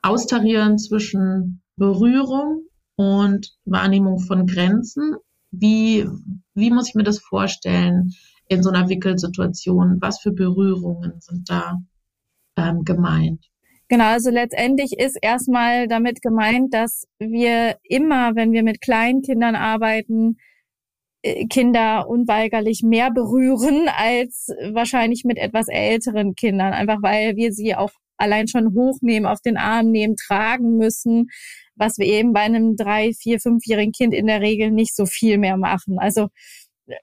[0.02, 2.64] Austarieren zwischen Berührung
[2.96, 5.16] und Wahrnehmung von Grenzen.
[5.52, 6.08] Wie,
[6.56, 8.14] wie muss ich mir das vorstellen
[8.48, 9.98] in so einer Wickelsituation?
[10.02, 11.80] Was für Berührungen sind da
[12.58, 13.46] ähm, gemeint?
[13.88, 20.38] Genau, also letztendlich ist erstmal damit gemeint, dass wir immer, wenn wir mit Kleinkindern arbeiten,
[20.38, 20.55] äh,
[21.50, 27.92] Kinder unweigerlich mehr berühren als wahrscheinlich mit etwas älteren Kindern, einfach weil wir sie auch
[28.18, 31.28] allein schon hochnehmen, auf den Arm nehmen, tragen müssen,
[31.76, 35.38] was wir eben bei einem drei, vier, fünfjährigen Kind in der Regel nicht so viel
[35.38, 35.98] mehr machen.
[36.00, 36.28] Also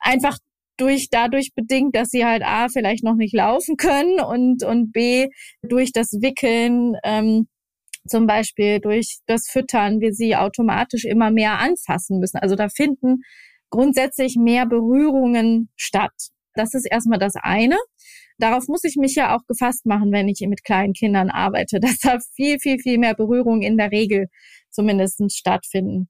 [0.00, 0.38] einfach
[0.78, 5.28] durch dadurch bedingt, dass sie halt a vielleicht noch nicht laufen können und und b
[5.62, 7.48] durch das Wickeln ähm,
[8.06, 12.38] zum Beispiel durch das Füttern wir sie automatisch immer mehr anfassen müssen.
[12.38, 13.22] Also da finden
[13.72, 16.12] grundsätzlich mehr Berührungen statt.
[16.54, 17.76] Das ist erstmal das eine.
[18.38, 21.98] Darauf muss ich mich ja auch gefasst machen, wenn ich mit kleinen Kindern arbeite, dass
[21.98, 24.28] da viel, viel, viel mehr Berührungen in der Regel
[24.70, 26.08] zumindest stattfinden.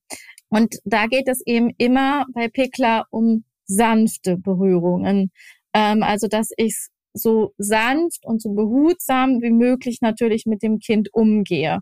[0.48, 5.30] Und da geht es eben immer bei Pickler um sanfte Berührungen.
[5.72, 6.76] Ähm, also, dass ich
[7.14, 11.78] so sanft und so behutsam wie möglich natürlich mit dem Kind umgehe.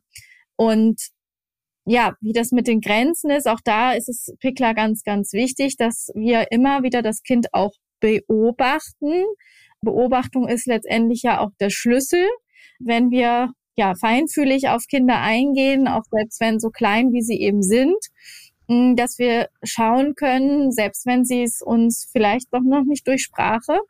[0.56, 1.00] Und
[1.90, 5.76] ja, wie das mit den Grenzen ist, auch da ist es Pickler ganz, ganz wichtig,
[5.76, 9.24] dass wir immer wieder das Kind auch beobachten.
[9.80, 12.28] Beobachtung ist letztendlich ja auch der Schlüssel.
[12.78, 17.62] Wenn wir ja feinfühlig auf Kinder eingehen, auch selbst wenn so klein wie sie eben
[17.64, 17.98] sind,
[18.68, 23.22] hm, dass wir schauen können, selbst wenn sie es uns vielleicht doch noch nicht durch
[23.22, 23.80] Sprache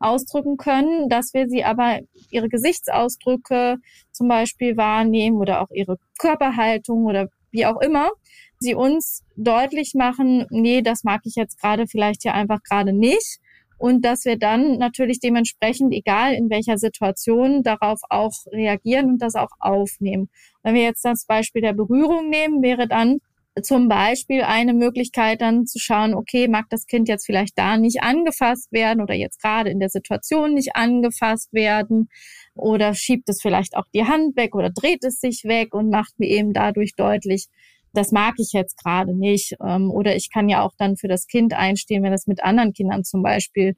[0.00, 3.76] ausdrücken können, dass wir sie aber ihre Gesichtsausdrücke
[4.10, 8.10] zum Beispiel wahrnehmen oder auch ihre Körperhaltung oder wie auch immer,
[8.58, 13.38] sie uns deutlich machen, nee, das mag ich jetzt gerade vielleicht hier einfach gerade nicht.
[13.78, 19.34] Und dass wir dann natürlich dementsprechend, egal in welcher Situation, darauf auch reagieren und das
[19.34, 20.30] auch aufnehmen.
[20.62, 23.18] Wenn wir jetzt das Beispiel der Berührung nehmen, wäre dann
[23.62, 28.02] zum Beispiel eine Möglichkeit dann zu schauen, okay, mag das Kind jetzt vielleicht da nicht
[28.02, 32.08] angefasst werden oder jetzt gerade in der Situation nicht angefasst werden
[32.54, 36.18] oder schiebt es vielleicht auch die Hand weg oder dreht es sich weg und macht
[36.18, 37.46] mir eben dadurch deutlich,
[37.92, 39.54] das mag ich jetzt gerade nicht.
[39.64, 42.72] Ähm, oder ich kann ja auch dann für das Kind einstehen, wenn das mit anderen
[42.72, 43.76] Kindern zum Beispiel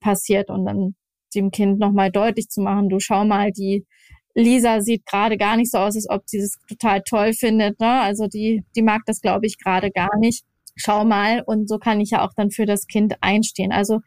[0.00, 0.96] passiert und dann
[1.34, 3.86] dem Kind nochmal deutlich zu machen, du schau mal, die
[4.34, 7.78] Lisa sieht gerade gar nicht so aus, als ob sie das total toll findet.
[7.80, 8.00] Ne?
[8.00, 10.44] Also die, die mag das, glaube ich, gerade gar nicht.
[10.76, 11.42] Schau mal.
[11.44, 13.72] Und so kann ich ja auch dann für das Kind einstehen.
[13.72, 14.00] Also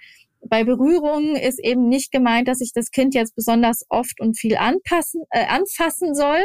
[0.48, 4.58] bei Berührungen ist eben nicht gemeint, dass ich das Kind jetzt besonders oft und viel
[4.58, 6.44] anpassen, äh, anfassen soll,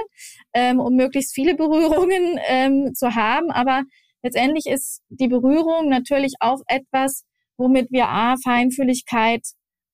[0.55, 3.51] ähm, um möglichst viele Berührungen ähm, zu haben.
[3.51, 3.83] Aber
[4.23, 7.25] letztendlich ist die Berührung natürlich auch etwas,
[7.57, 9.43] womit wir A, Feinfühligkeit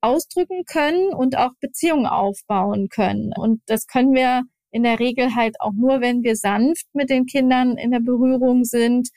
[0.01, 3.33] ausdrücken können und auch Beziehungen aufbauen können.
[3.37, 7.27] Und das können wir in der Regel halt auch nur, wenn wir sanft mit den
[7.27, 9.09] Kindern in der Berührung sind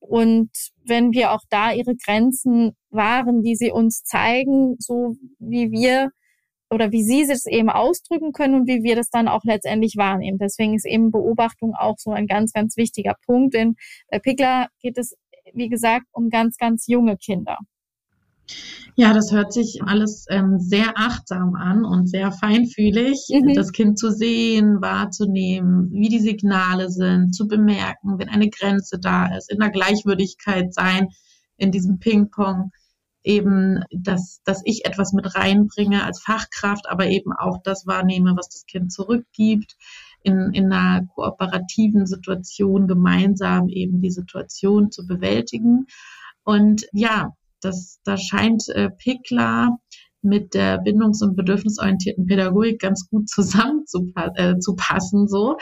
[0.00, 0.50] und
[0.84, 6.10] wenn wir auch da ihre Grenzen wahren, die sie uns zeigen, so wie wir
[6.70, 10.38] oder wie sie es eben ausdrücken können und wie wir das dann auch letztendlich wahrnehmen.
[10.38, 13.54] Deswegen ist eben Beobachtung auch so ein ganz, ganz wichtiger Punkt.
[13.54, 13.76] Denn
[14.10, 15.14] bei Pickler geht es,
[15.52, 17.58] wie gesagt, um ganz, ganz junge Kinder.
[18.94, 23.54] Ja, das hört sich alles ähm, sehr achtsam an und sehr feinfühlig, mhm.
[23.54, 29.34] das Kind zu sehen, wahrzunehmen, wie die Signale sind, zu bemerken, wenn eine Grenze da
[29.34, 31.08] ist, in der Gleichwürdigkeit sein,
[31.56, 32.70] in diesem Ping-Pong
[33.24, 38.48] eben, dass, dass ich etwas mit reinbringe als Fachkraft, aber eben auch das wahrnehme, was
[38.48, 39.76] das Kind zurückgibt,
[40.22, 45.86] in, in einer kooperativen Situation gemeinsam eben die Situation zu bewältigen.
[46.44, 49.78] Und ja, das, da scheint äh, Pickler
[50.22, 55.28] mit der bindungs- und bedürfnisorientierten Pädagogik ganz gut zusammen zu, äh, zu passen.
[55.28, 55.56] So,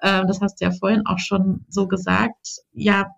[0.00, 2.62] äh, das hast du ja vorhin auch schon so gesagt.
[2.72, 3.08] Ja,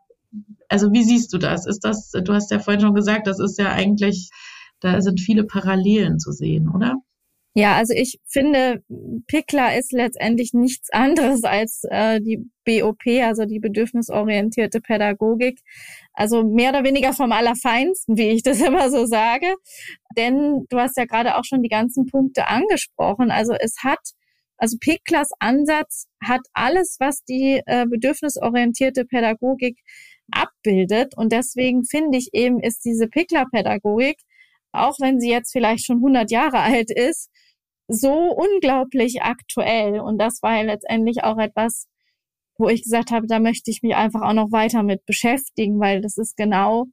[0.68, 1.66] also wie siehst du das?
[1.66, 2.10] Ist das?
[2.10, 4.30] Du hast ja vorhin schon gesagt, das ist ja eigentlich,
[4.80, 6.96] da sind viele Parallelen zu sehen, oder?
[7.54, 8.84] Ja, also ich finde,
[9.26, 15.60] Pickler ist letztendlich nichts anderes als äh, die BOP, also die bedürfnisorientierte Pädagogik.
[16.12, 19.54] Also mehr oder weniger vom Allerfeinsten, wie ich das immer so sage.
[20.16, 23.30] Denn du hast ja gerade auch schon die ganzen Punkte angesprochen.
[23.32, 24.00] Also es hat,
[24.56, 29.76] also Picklers Ansatz hat alles, was die äh, bedürfnisorientierte Pädagogik
[30.30, 31.16] abbildet.
[31.16, 34.18] Und deswegen finde ich eben, ist diese Pickler-Pädagogik
[34.72, 37.30] auch wenn sie jetzt vielleicht schon 100 Jahre alt ist,
[37.88, 40.00] so unglaublich aktuell.
[40.00, 41.86] Und das war ja letztendlich auch etwas,
[42.58, 46.00] wo ich gesagt habe, da möchte ich mich einfach auch noch weiter mit beschäftigen, weil
[46.02, 46.86] das ist genau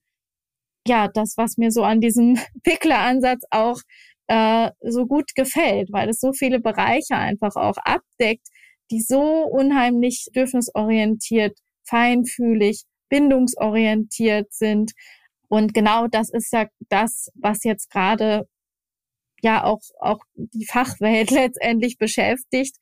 [0.88, 3.80] ja das, was mir so an diesem Pickler-Ansatz auch
[4.28, 8.48] äh, so gut gefällt, weil es so viele Bereiche einfach auch abdeckt,
[8.92, 14.94] die so unheimlich bedürfnisorientiert, feinfühlig, bindungsorientiert sind
[15.50, 18.48] und genau das ist ja das, was jetzt gerade
[19.42, 22.76] ja auch, auch die Fachwelt letztendlich beschäftigt.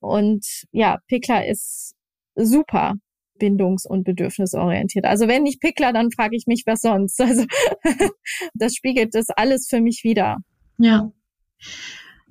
[0.00, 1.94] Und ja, Pickler ist
[2.34, 2.94] super
[3.40, 5.06] bindungs- und bedürfnisorientiert.
[5.06, 7.20] Also wenn nicht Pickler, dann frage ich mich, was sonst.
[7.30, 7.44] Also
[8.54, 10.38] das spiegelt das alles für mich wieder.
[10.78, 11.10] Ja.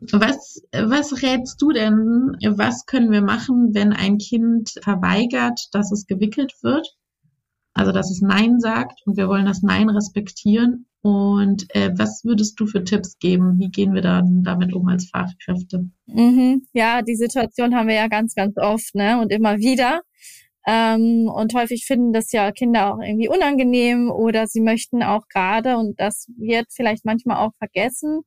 [0.01, 2.37] Was, was rätst du denn?
[2.57, 6.87] Was können wir machen, wenn ein Kind verweigert, dass es gewickelt wird?
[7.73, 10.85] Also, dass es Nein sagt und wir wollen das Nein respektieren.
[11.01, 13.57] Und äh, was würdest du für Tipps geben?
[13.57, 15.89] Wie gehen wir dann damit um als Fachkräfte?
[16.07, 16.65] Mhm.
[16.73, 19.19] Ja, die Situation haben wir ja ganz, ganz oft ne?
[19.21, 20.01] und immer wieder.
[20.67, 25.77] Ähm, und häufig finden das ja Kinder auch irgendwie unangenehm oder sie möchten auch gerade,
[25.77, 28.21] und das wird vielleicht manchmal auch vergessen,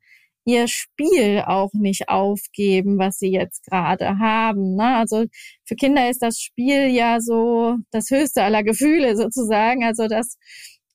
[0.44, 4.74] ihr Spiel auch nicht aufgeben, was sie jetzt gerade haben.
[4.76, 4.96] Ne?
[4.96, 5.24] Also
[5.64, 9.84] für Kinder ist das Spiel ja so das höchste aller Gefühle sozusagen.
[9.84, 10.36] Also das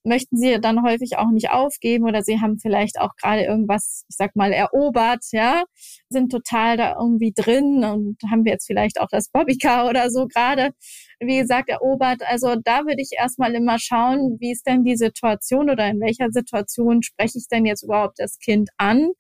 [0.08, 4.16] möchten sie dann häufig auch nicht aufgeben oder sie haben vielleicht auch gerade irgendwas, ich
[4.16, 5.64] sag mal, erobert, ja,
[6.10, 10.72] sind total da irgendwie drin und haben jetzt vielleicht auch das Bobbycar oder so gerade,
[11.20, 12.22] wie gesagt, erobert.
[12.26, 16.32] Also da würde ich erstmal immer schauen, wie ist denn die Situation oder in welcher
[16.32, 19.12] Situation spreche ich denn jetzt überhaupt das Kind an?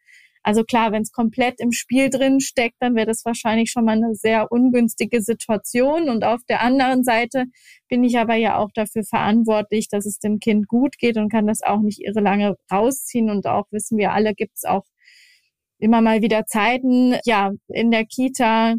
[0.48, 3.98] Also klar, wenn es komplett im Spiel drin steckt, dann wäre das wahrscheinlich schon mal
[3.98, 6.08] eine sehr ungünstige Situation.
[6.08, 7.48] Und auf der anderen Seite
[7.90, 11.48] bin ich aber ja auch dafür verantwortlich, dass es dem Kind gut geht und kann
[11.48, 13.30] das auch nicht irre lange rausziehen.
[13.30, 14.86] Und auch wissen wir alle, gibt es auch
[15.80, 18.76] immer mal wieder Zeiten, ja, in der Kita,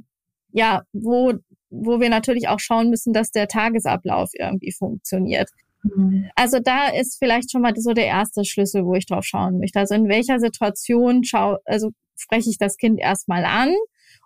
[0.52, 1.34] ja, wo,
[1.68, 5.50] wo wir natürlich auch schauen müssen, dass der Tagesablauf irgendwie funktioniert.
[5.82, 6.28] Mhm.
[6.34, 9.78] Also da ist vielleicht schon mal so der erste Schlüssel, wo ich drauf schauen möchte.
[9.78, 13.74] Also in welcher Situation schau, also spreche ich das Kind erstmal an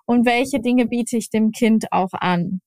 [0.07, 2.61] und welche Dinge biete ich dem Kind auch an.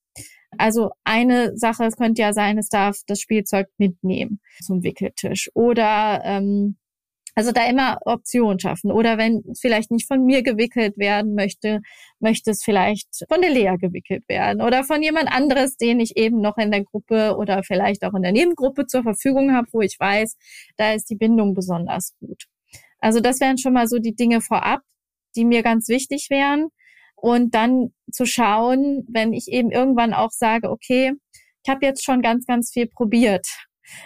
[0.57, 6.21] Also eine Sache, es könnte ja sein, es darf das Spielzeug mitnehmen zum Wickeltisch oder
[6.23, 6.77] ähm,
[7.35, 8.91] also da immer Optionen schaffen.
[8.91, 11.81] Oder wenn es vielleicht nicht von mir gewickelt werden möchte,
[12.19, 16.39] möchte es vielleicht von der Lea gewickelt werden oder von jemand anderes, den ich eben
[16.41, 19.97] noch in der Gruppe oder vielleicht auch in der Nebengruppe zur Verfügung habe, wo ich
[19.99, 20.37] weiß,
[20.77, 22.45] da ist die Bindung besonders gut.
[22.99, 24.81] Also das wären schon mal so die Dinge vorab,
[25.35, 26.69] die mir ganz wichtig wären.
[27.15, 31.13] Und dann zu schauen, wenn ich eben irgendwann auch sage, okay,
[31.63, 33.47] ich habe jetzt schon ganz, ganz viel probiert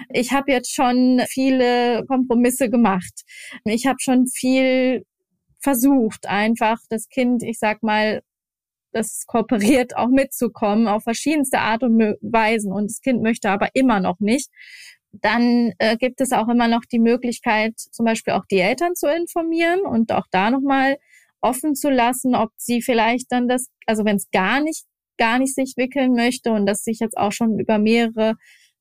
[0.09, 3.21] ich habe jetzt schon viele Kompromisse gemacht.
[3.65, 5.05] Ich habe schon viel
[5.59, 8.21] versucht, einfach das Kind, ich sag mal,
[8.91, 13.99] das kooperiert auch mitzukommen auf verschiedenste Art und Weisen und das Kind möchte aber immer
[13.99, 14.49] noch nicht.
[15.11, 19.07] Dann äh, gibt es auch immer noch die Möglichkeit, zum Beispiel auch die Eltern zu
[19.07, 20.97] informieren und auch da nochmal
[21.41, 24.85] offen zu lassen, ob sie vielleicht dann das, also wenn es gar nicht,
[25.17, 28.35] gar nicht sich wickeln möchte und das sich jetzt auch schon über mehrere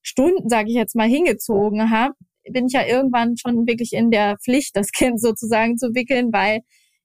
[0.09, 2.15] Stunden, sage ich jetzt mal, hingezogen habe,
[2.51, 6.61] bin ich ja irgendwann schon wirklich in der Pflicht, das Kind sozusagen zu wickeln, weil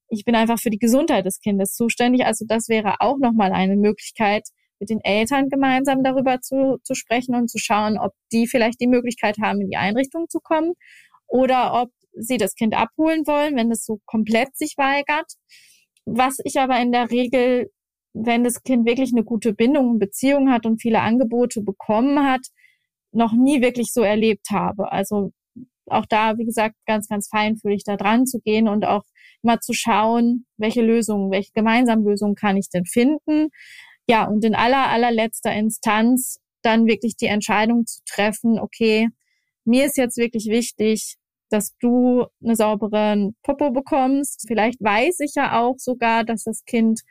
[0.09, 2.25] ich bin einfach für die Gesundheit des Kindes zuständig.
[2.25, 4.43] Also das wäre auch nochmal eine Möglichkeit,
[4.79, 8.87] mit den Eltern gemeinsam darüber zu, zu sprechen und zu schauen, ob die vielleicht die
[8.87, 10.73] Möglichkeit haben, in die Einrichtung zu kommen
[11.27, 15.31] oder ob sie das Kind abholen wollen, wenn es so komplett sich weigert.
[16.05, 17.71] Was ich aber in der Regel,
[18.13, 22.45] wenn das Kind wirklich eine gute Bindung und Beziehung hat und viele Angebote bekommen hat,
[23.13, 24.91] noch nie wirklich so erlebt habe.
[24.91, 25.31] Also
[25.87, 29.03] auch da, wie gesagt, ganz, ganz feinfühlig da dran zu gehen und auch
[29.41, 33.49] mal zu schauen, welche Lösungen, welche gemeinsamen Lösungen kann ich denn finden.
[34.07, 39.09] Ja, und in aller, allerletzter Instanz dann wirklich die Entscheidung zu treffen, okay,
[39.65, 41.15] mir ist jetzt wirklich wichtig,
[41.49, 44.45] dass du eine saubere Popo bekommst.
[44.47, 47.01] Vielleicht weiß ich ja auch sogar, dass das Kind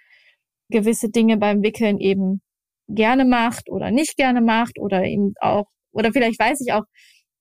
[0.69, 2.43] gewisse Dinge beim Wickeln eben
[2.89, 6.85] gerne macht oder nicht gerne macht oder eben auch oder vielleicht weiß ich auch,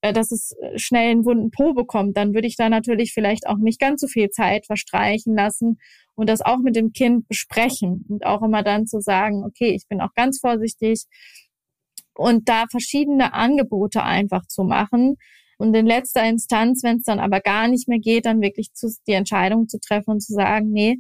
[0.01, 3.47] äh, dass es äh, schnell einen wunden Po bekommt, dann würde ich da natürlich vielleicht
[3.47, 5.79] auch nicht ganz so viel Zeit verstreichen lassen
[6.15, 9.87] und das auch mit dem Kind besprechen und auch immer dann zu sagen, okay, ich
[9.87, 11.05] bin auch ganz vorsichtig
[12.13, 15.15] und da verschiedene Angebote einfach zu machen.
[15.57, 18.87] Und in letzter Instanz, wenn es dann aber gar nicht mehr geht, dann wirklich zu,
[19.07, 20.97] die Entscheidung zu treffen und zu sagen, nee,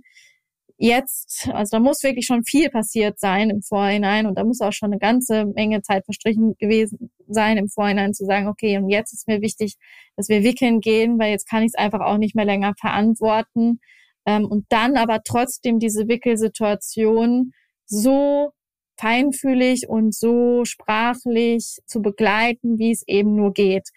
[0.81, 4.73] jetzt, also da muss wirklich schon viel passiert sein im Vorhinein und da muss auch
[4.73, 9.13] schon eine ganze Menge Zeit verstrichen gewesen sein im Vorhinein zu sagen, okay, und jetzt
[9.13, 9.75] ist mir wichtig,
[10.17, 13.79] dass wir wickeln gehen, weil jetzt kann ich es einfach auch nicht mehr länger verantworten.
[14.25, 17.53] Ähm, und dann aber trotzdem diese Wickelsituation
[17.85, 18.51] so
[18.99, 23.89] feinfühlig und so sprachlich zu begleiten, wie es eben nur geht.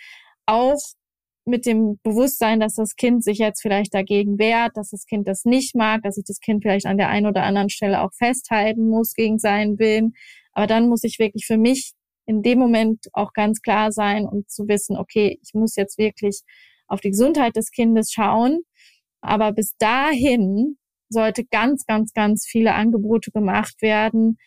[0.46, 0.78] Auch
[1.46, 5.44] mit dem Bewusstsein, dass das Kind sich jetzt vielleicht dagegen wehrt, dass das Kind das
[5.44, 8.88] nicht mag, dass ich das Kind vielleicht an der einen oder anderen Stelle auch festhalten
[8.88, 10.14] muss gegen seinen Willen.
[10.52, 11.92] Aber dann muss ich wirklich für mich
[12.26, 16.40] in dem Moment auch ganz klar sein und zu wissen, okay, ich muss jetzt wirklich
[16.86, 18.60] auf die Gesundheit des Kindes schauen.
[19.20, 20.78] Aber bis dahin
[21.08, 24.38] sollte ganz, ganz, ganz viele Angebote gemacht werden.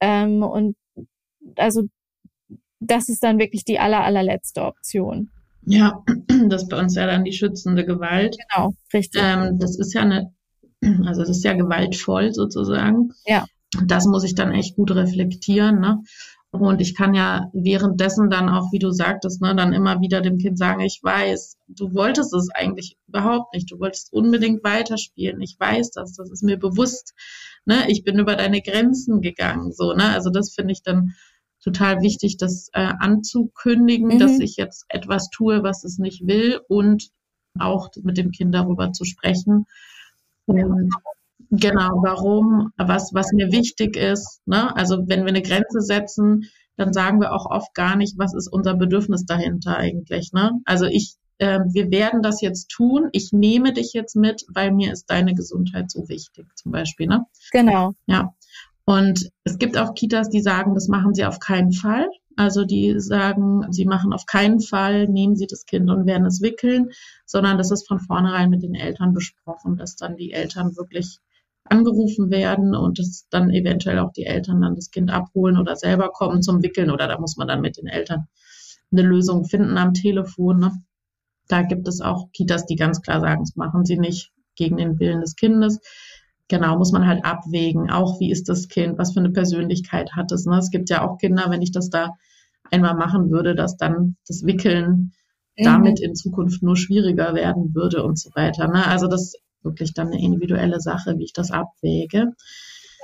[0.00, 0.76] Ähm, und
[1.56, 1.82] also
[2.80, 5.30] das ist dann wirklich die aller, allerletzte Option.
[5.66, 6.02] Ja,
[6.48, 8.36] das ist bei uns ja dann die schützende Gewalt.
[8.48, 9.20] Genau, richtig.
[9.24, 10.32] Ähm, das ist ja eine,
[11.06, 13.10] also das ist ja gewaltvoll sozusagen.
[13.26, 13.44] Ja.
[13.86, 16.02] Das muss ich dann echt gut reflektieren, ne?
[16.54, 20.38] Und ich kann ja währenddessen dann auch, wie du sagtest, ne, dann immer wieder dem
[20.38, 23.72] Kind sagen, ich weiß, du wolltest es eigentlich überhaupt nicht.
[23.72, 25.40] Du wolltest unbedingt weiterspielen.
[25.40, 27.14] Ich weiß das, das ist mir bewusst.
[27.64, 27.90] Ne?
[27.90, 29.72] Ich bin über deine Grenzen gegangen.
[29.72, 30.10] So, ne?
[30.10, 31.14] Also das finde ich dann
[31.64, 34.18] total wichtig, das äh, anzukündigen, mhm.
[34.18, 37.08] dass ich jetzt etwas tue, was es nicht will und
[37.58, 39.66] auch mit dem Kind darüber zu sprechen.
[40.46, 40.90] Und
[41.50, 44.42] genau, warum, was, was mir wichtig ist.
[44.46, 44.76] Ne?
[44.76, 48.48] Also wenn wir eine Grenze setzen, dann sagen wir auch oft gar nicht, was ist
[48.48, 50.32] unser Bedürfnis dahinter eigentlich.
[50.32, 50.50] Ne?
[50.64, 53.08] Also ich, äh, wir werden das jetzt tun.
[53.12, 57.06] Ich nehme dich jetzt mit, weil mir ist deine Gesundheit so wichtig, zum Beispiel.
[57.06, 57.24] Ne?
[57.52, 57.94] Genau.
[58.06, 58.34] Ja.
[58.86, 62.08] Und es gibt auch Kitas, die sagen, das machen sie auf keinen Fall.
[62.36, 66.42] Also die sagen, sie machen auf keinen Fall, nehmen sie das Kind und werden es
[66.42, 66.90] wickeln,
[67.26, 71.20] sondern das ist von vornherein mit den Eltern besprochen, dass dann die Eltern wirklich
[71.64, 76.10] angerufen werden und dass dann eventuell auch die Eltern dann das Kind abholen oder selber
[76.10, 78.26] kommen zum Wickeln oder da muss man dann mit den Eltern
[78.92, 80.58] eine Lösung finden am Telefon.
[80.58, 80.72] Ne?
[81.48, 84.32] Da gibt es auch Kitas, die ganz klar sagen, das machen sie nicht.
[84.56, 85.80] gegen den Willen des Kindes.
[86.48, 87.90] Genau, muss man halt abwägen.
[87.90, 88.98] Auch wie ist das Kind?
[88.98, 90.44] Was für eine Persönlichkeit hat es?
[90.44, 90.58] Ne?
[90.58, 92.10] Es gibt ja auch Kinder, wenn ich das da
[92.70, 95.12] einmal machen würde, dass dann das Wickeln
[95.56, 95.64] mhm.
[95.64, 98.68] damit in Zukunft nur schwieriger werden würde und so weiter.
[98.68, 98.86] Ne?
[98.86, 102.32] Also das ist wirklich dann eine individuelle Sache, wie ich das abwäge.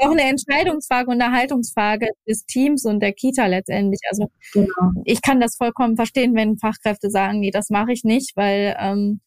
[0.03, 4.01] Auch eine Entscheidungsfrage und eine Haltungsfrage des Teams und der Kita letztendlich.
[4.11, 4.93] Also genau.
[5.05, 9.21] ich kann das vollkommen verstehen, wenn Fachkräfte sagen, nee, das mache ich nicht, weil ähm,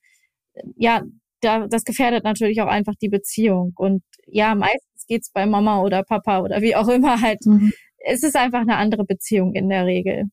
[0.75, 1.01] ja,
[1.43, 3.73] da, das gefährdet natürlich auch einfach die Beziehung.
[3.75, 7.45] Und ja, meistens geht's bei Mama oder Papa oder wie auch immer halt.
[7.45, 7.73] Mhm.
[8.05, 10.25] Es ist einfach eine andere Beziehung in der Regel.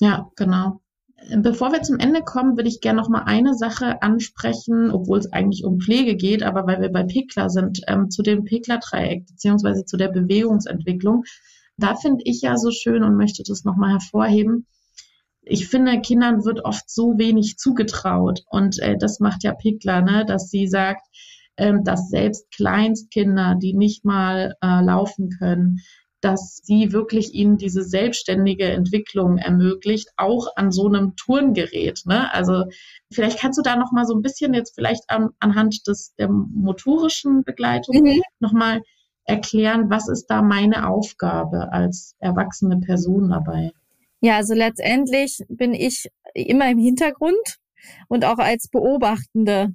[0.00, 0.80] Ja, genau.
[1.38, 5.32] Bevor wir zum Ende kommen, würde ich gerne noch mal eine Sache ansprechen, obwohl es
[5.32, 9.86] eigentlich um Pflege geht, aber weil wir bei Pekla sind, ähm, zu dem Pekla-Dreieck beziehungsweise
[9.86, 11.24] zu der Bewegungsentwicklung.
[11.78, 14.66] Da finde ich ja so schön und möchte das noch mal hervorheben.
[15.46, 20.24] Ich finde, Kindern wird oft so wenig zugetraut und äh, das macht ja Pekla, ne,
[20.26, 21.06] dass sie sagt,
[21.56, 25.80] ähm, dass selbst Kleinstkinder, die nicht mal äh, laufen können,
[26.24, 32.00] dass sie wirklich ihnen diese selbstständige Entwicklung ermöglicht, auch an so einem Turngerät.
[32.06, 32.32] Ne?
[32.32, 32.64] Also
[33.12, 36.30] vielleicht kannst du da noch mal so ein bisschen jetzt vielleicht an, anhand des der
[36.30, 38.22] motorischen Begleitung mhm.
[38.40, 38.80] noch mal
[39.26, 43.72] erklären, was ist da meine Aufgabe als erwachsene Person dabei?
[44.24, 47.58] Ja, also letztendlich bin ich immer im Hintergrund
[48.08, 49.74] und auch als Beobachtende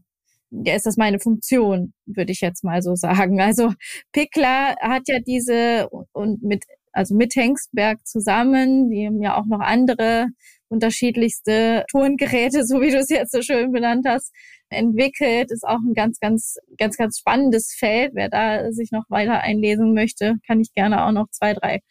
[0.49, 3.39] ja, ist das meine Funktion, würde ich jetzt mal so sagen.
[3.41, 3.73] Also
[4.11, 9.59] Pickler hat ja diese und mit, also mit Hengstberg zusammen, die haben ja auch noch
[9.59, 10.29] andere
[10.67, 14.33] unterschiedlichste Turngeräte, so wie du es jetzt so schön benannt hast,
[14.69, 15.51] entwickelt.
[15.51, 18.13] Ist auch ein ganz, ganz, ganz, ganz spannendes Feld.
[18.15, 21.81] Wer da sich noch weiter einlesen möchte, kann ich gerne auch noch zwei, drei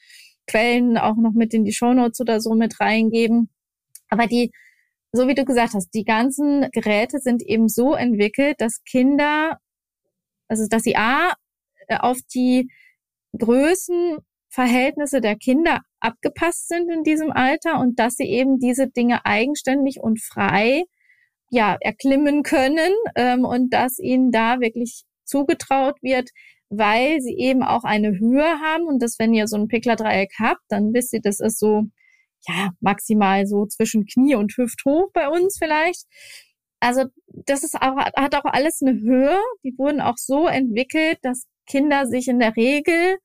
[0.48, 3.50] Quellen auch noch mit in die Shownotes oder so mit reingeben.
[4.08, 4.50] Aber die
[5.12, 9.58] so wie du gesagt hast, die ganzen Geräte sind eben so entwickelt, dass Kinder,
[10.48, 11.32] also dass sie A,
[12.00, 12.70] auf die
[13.38, 20.00] Größenverhältnisse der Kinder abgepasst sind in diesem Alter und dass sie eben diese Dinge eigenständig
[20.00, 20.84] und frei
[21.50, 26.28] ja erklimmen können ähm, und dass ihnen da wirklich zugetraut wird,
[26.70, 30.62] weil sie eben auch eine Höhe haben und dass wenn ihr so ein Pickler-Dreieck habt,
[30.68, 31.84] dann wisst ihr, das ist so
[32.46, 36.04] ja, maximal so zwischen Knie und Hüft hoch bei uns vielleicht.
[36.80, 39.38] Also das ist auch, hat auch alles eine Höhe.
[39.64, 43.18] Die wurden auch so entwickelt, dass Kinder sich in der Regel,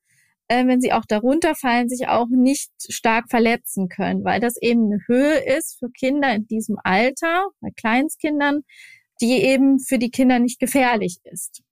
[0.48, 4.86] äh, wenn sie auch darunter fallen, sich auch nicht stark verletzen können, weil das eben
[4.86, 8.62] eine Höhe ist für Kinder in diesem Alter, bei Kleinstkindern,
[9.20, 11.63] die eben für die Kinder nicht gefährlich ist.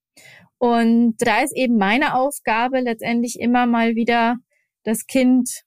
[0.62, 4.36] Und da ist eben meine Aufgabe letztendlich immer mal wieder
[4.84, 5.64] das Kind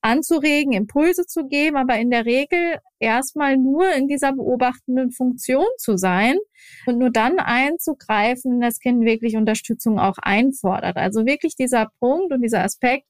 [0.00, 5.98] anzuregen, Impulse zu geben, aber in der Regel erstmal nur in dieser beobachtenden Funktion zu
[5.98, 6.38] sein
[6.86, 10.96] und nur dann einzugreifen, wenn das Kind wirklich Unterstützung auch einfordert.
[10.96, 13.04] Also wirklich dieser Punkt und dieser Aspekt,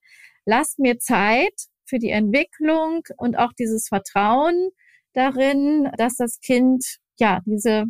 [0.46, 4.70] lasst mir Zeit für die Entwicklung und auch dieses Vertrauen
[5.12, 6.84] darin, dass das Kind
[7.20, 7.84] ja diese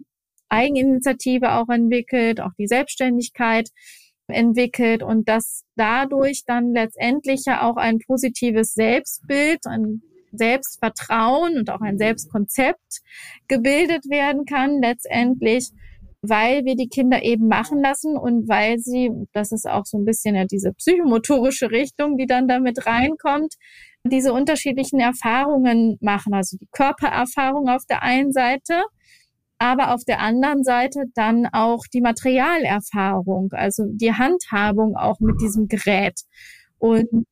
[0.49, 3.68] Eigeninitiative auch entwickelt, auch die Selbstständigkeit
[4.28, 11.80] entwickelt und dass dadurch dann letztendlich ja auch ein positives Selbstbild, ein Selbstvertrauen und auch
[11.80, 13.01] ein Selbstkonzept
[13.49, 15.70] gebildet werden kann letztendlich,
[16.20, 20.05] weil wir die Kinder eben machen lassen und weil sie, das ist auch so ein
[20.05, 23.55] bisschen ja diese psychomotorische Richtung, die dann damit reinkommt,
[24.05, 28.82] diese unterschiedlichen Erfahrungen machen, also die Körpererfahrung auf der einen Seite,
[29.59, 35.68] aber auf der anderen Seite dann auch die Materialerfahrung, also die Handhabung auch mit diesem
[35.68, 36.20] Gerät.
[36.78, 37.26] Und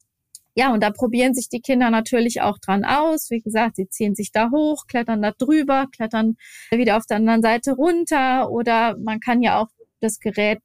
[0.59, 3.31] ja, und da probieren sich die Kinder natürlich auch dran aus.
[3.31, 6.37] Wie gesagt, sie ziehen sich da hoch, klettern da drüber, klettern
[6.71, 9.69] wieder auf der anderen Seite runter oder man kann ja auch
[10.01, 10.61] das Gerät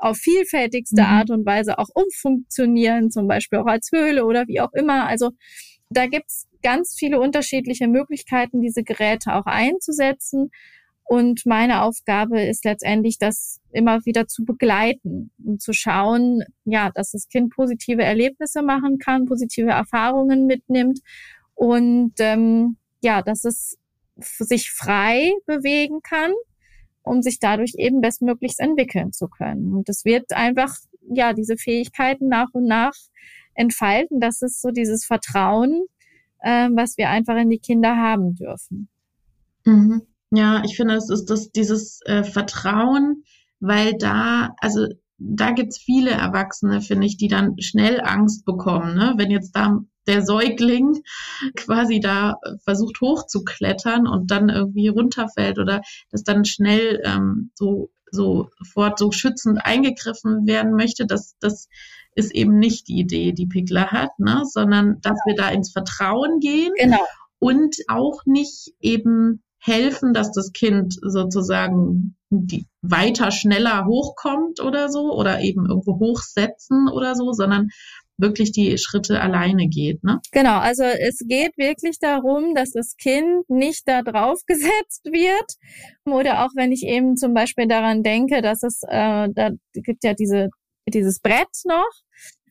[0.00, 1.08] auf vielfältigste mhm.
[1.08, 5.06] Art und Weise auch umfunktionieren, zum Beispiel auch als Höhle oder wie auch immer.
[5.06, 5.32] Also
[5.90, 10.50] da gibt's ganz viele unterschiedliche Möglichkeiten, diese Geräte auch einzusetzen.
[11.08, 17.12] Und meine Aufgabe ist letztendlich, das immer wieder zu begleiten und zu schauen, ja, dass
[17.12, 21.00] das Kind positive Erlebnisse machen kann, positive Erfahrungen mitnimmt
[21.54, 23.78] und ähm, ja, dass es
[24.16, 26.32] sich frei bewegen kann,
[27.02, 29.72] um sich dadurch eben bestmöglichst entwickeln zu können.
[29.72, 30.76] Und es wird einfach,
[31.10, 32.92] ja, diese Fähigkeiten nach und nach
[33.54, 34.20] entfalten.
[34.20, 35.86] Das ist so dieses Vertrauen,
[36.40, 38.90] äh, was wir einfach in die Kinder haben dürfen.
[39.64, 40.02] Mhm.
[40.30, 43.24] Ja, ich finde, es ist das, dieses äh, Vertrauen,
[43.60, 44.86] weil da, also
[45.18, 49.14] da gibt's viele Erwachsene, finde ich, die dann schnell Angst bekommen, ne?
[49.16, 51.02] Wenn jetzt da der Säugling
[51.56, 58.98] quasi da versucht hochzuklettern und dann irgendwie runterfällt oder das dann schnell ähm, so sofort
[58.98, 61.68] so schützend eingegriffen werden möchte, das, das
[62.14, 64.44] ist eben nicht die Idee, die Pickler hat, ne?
[64.44, 67.04] sondern dass wir da ins Vertrauen gehen Genau.
[67.38, 75.12] und auch nicht eben helfen, dass das Kind sozusagen die weiter schneller hochkommt oder so
[75.12, 77.68] oder eben irgendwo hochsetzen oder so, sondern
[78.18, 80.20] wirklich die Schritte alleine geht, ne?
[80.32, 85.54] Genau, also es geht wirklich darum, dass das Kind nicht da drauf gesetzt wird.
[86.04, 90.14] Oder auch wenn ich eben zum Beispiel daran denke, dass es, äh, da gibt ja
[90.14, 90.48] diese,
[90.88, 91.90] dieses Brett noch,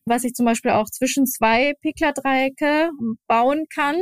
[0.06, 2.92] was ich zum Beispiel auch zwischen zwei Pickler-Dreiecke
[3.28, 3.98] bauen kann.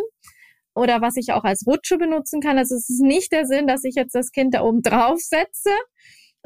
[0.76, 2.58] Oder was ich auch als Rutsche benutzen kann.
[2.58, 5.72] Also es ist nicht der Sinn, dass ich jetzt das Kind da oben drauf setze,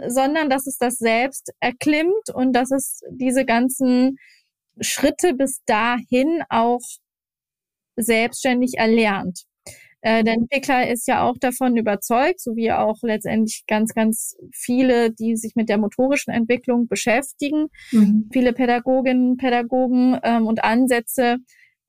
[0.07, 4.17] sondern dass es das selbst erklimmt und dass es diese ganzen
[4.79, 6.81] Schritte bis dahin auch
[7.97, 9.43] selbstständig erlernt.
[10.01, 15.11] Äh, denn Pickler ist ja auch davon überzeugt, so wie auch letztendlich ganz, ganz viele,
[15.11, 18.29] die sich mit der motorischen Entwicklung beschäftigen, mhm.
[18.31, 21.37] viele Pädagoginnen, Pädagogen ähm, und Ansätze,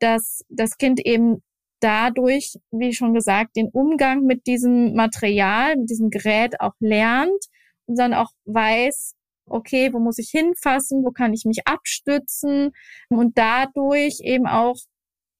[0.01, 1.43] dass das Kind eben
[1.81, 7.45] dadurch, wie schon gesagt, den Umgang mit diesem Material, mit diesem Gerät auch lernt
[7.87, 9.14] und dann auch weiß,
[9.47, 12.70] okay, wo muss ich hinfassen, wo kann ich mich abstützen
[13.09, 14.76] und dadurch eben auch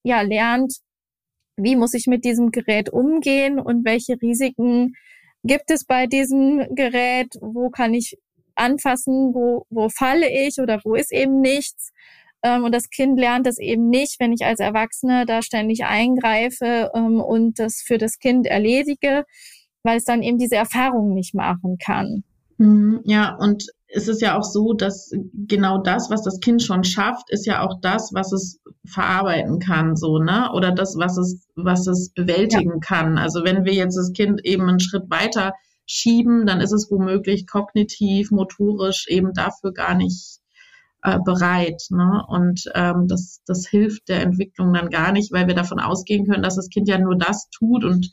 [0.03, 0.75] ja lernt,
[1.57, 4.95] wie muss ich mit diesem Gerät umgehen und welche Risiken
[5.45, 8.17] gibt es bei diesem Gerät, wo kann ich
[8.55, 11.93] anfassen, wo, wo falle ich oder wo ist eben nichts.
[12.43, 16.91] Ähm, und das Kind lernt das eben nicht, wenn ich als Erwachsene da ständig eingreife
[16.95, 19.25] ähm, und das für das Kind erledige,
[19.83, 22.25] weil es dann eben diese Erfahrung nicht machen kann.
[22.59, 25.11] Mhm, ja, und es ist ja auch so, dass
[25.49, 29.97] genau das, was das Kind schon schafft, ist ja auch das, was es verarbeiten kann,
[29.97, 30.51] so, ne?
[30.53, 32.79] Oder das, was es, was es bewältigen ja.
[32.81, 33.19] kann.
[33.19, 35.55] Also wenn wir jetzt das Kind eben einen Schritt weiter
[35.87, 40.40] schieben, dann ist es womöglich kognitiv, motorisch eben dafür gar nicht
[41.03, 41.83] äh, bereit.
[41.91, 42.25] Ne?
[42.29, 46.43] Und ähm, das, das hilft der Entwicklung dann gar nicht, weil wir davon ausgehen können,
[46.43, 48.11] dass das Kind ja nur das tut und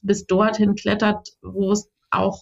[0.00, 2.40] bis dorthin klettert, wo es auch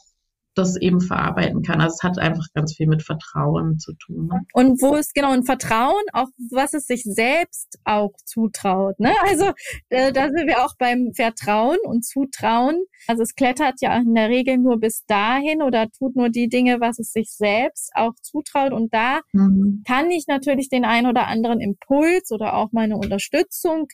[0.55, 1.81] das eben verarbeiten kann.
[1.81, 4.29] Also es hat einfach ganz viel mit Vertrauen zu tun.
[4.29, 4.41] Ne?
[4.53, 8.99] Und wo ist genau ein Vertrauen, auch was es sich selbst auch zutraut.
[8.99, 9.13] Ne?
[9.27, 9.53] Also
[9.89, 12.85] äh, da sind wir auch beim Vertrauen und Zutrauen.
[13.07, 16.81] Also es klettert ja in der Regel nur bis dahin oder tut nur die Dinge,
[16.81, 18.73] was es sich selbst auch zutraut.
[18.73, 19.83] Und da mhm.
[19.87, 23.89] kann ich natürlich den ein oder anderen Impuls oder auch meine Unterstützung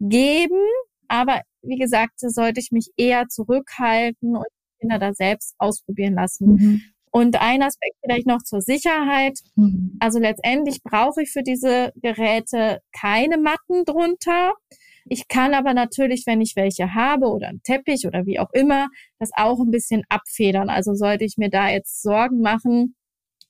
[0.00, 0.62] geben.
[1.08, 4.46] Aber wie gesagt, sollte ich mich eher zurückhalten und
[4.84, 6.54] Kinder da selbst ausprobieren lassen.
[6.54, 6.82] Mhm.
[7.10, 9.38] Und ein Aspekt vielleicht noch zur Sicherheit.
[9.54, 9.96] Mhm.
[10.00, 14.52] Also letztendlich brauche ich für diese Geräte keine Matten drunter.
[15.06, 18.88] Ich kann aber natürlich, wenn ich welche habe oder einen Teppich oder wie auch immer,
[19.18, 20.70] das auch ein bisschen abfedern.
[20.70, 22.96] Also sollte ich mir da jetzt Sorgen machen,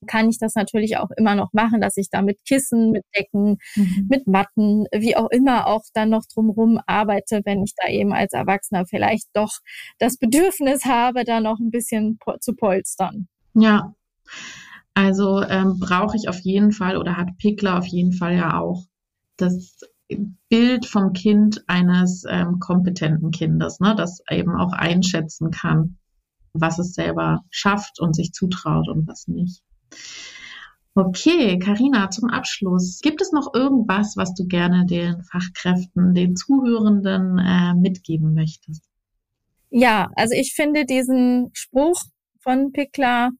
[0.06, 3.58] kann ich das natürlich auch immer noch machen, dass ich da mit Kissen, mit Decken,
[3.74, 4.06] mhm.
[4.08, 8.32] mit Matten, wie auch immer auch dann noch drumherum arbeite, wenn ich da eben als
[8.32, 9.52] Erwachsener vielleicht doch
[9.98, 13.28] das Bedürfnis habe, da noch ein bisschen zu polstern.
[13.54, 13.94] Ja,
[14.94, 18.84] also ähm, brauche ich auf jeden Fall oder hat Pickler auf jeden Fall ja auch
[19.36, 19.80] das
[20.48, 25.98] Bild vom Kind eines ähm, kompetenten Kindes, ne, das eben auch einschätzen kann,
[26.52, 29.62] was es selber schafft und sich zutraut und was nicht.
[30.96, 33.00] Okay, Karina, zum Abschluss.
[33.00, 38.84] Gibt es noch irgendwas, was du gerne den Fachkräften, den Zuhörenden äh, mitgeben möchtest?
[39.70, 42.00] Ja, also ich finde diesen Spruch
[42.38, 43.30] von Pickler,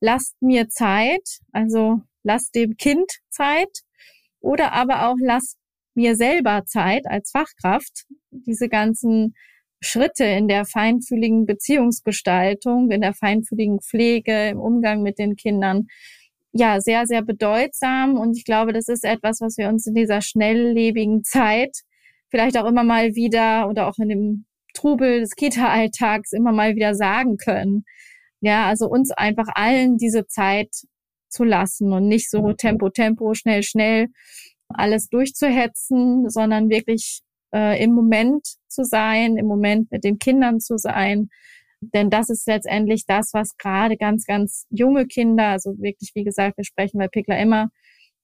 [0.00, 3.84] lasst mir Zeit, also lasst dem Kind Zeit
[4.40, 5.56] oder aber auch lasst
[5.94, 9.34] mir selber Zeit als Fachkraft, diese ganzen
[9.80, 15.86] Schritte in der feinfühligen Beziehungsgestaltung, in der feinfühligen Pflege, im Umgang mit den Kindern
[16.52, 18.16] ja sehr, sehr bedeutsam.
[18.16, 21.78] Und ich glaube, das ist etwas, was wir uns in dieser schnelllebigen Zeit
[22.30, 26.94] vielleicht auch immer mal wieder oder auch in dem Trubel des Kita-Alltags immer mal wieder
[26.94, 27.84] sagen können.
[28.40, 30.70] Ja, also uns einfach allen diese Zeit
[31.28, 34.08] zu lassen und nicht so Tempo, Tempo, schnell, schnell
[34.68, 37.22] alles durchzuhetzen, sondern wirklich
[37.54, 41.28] äh, im Moment zu sein, im Moment mit den Kindern zu sein
[41.80, 46.56] denn das ist letztendlich das, was gerade ganz, ganz junge Kinder, also wirklich, wie gesagt,
[46.56, 47.70] wir sprechen bei Pickler immer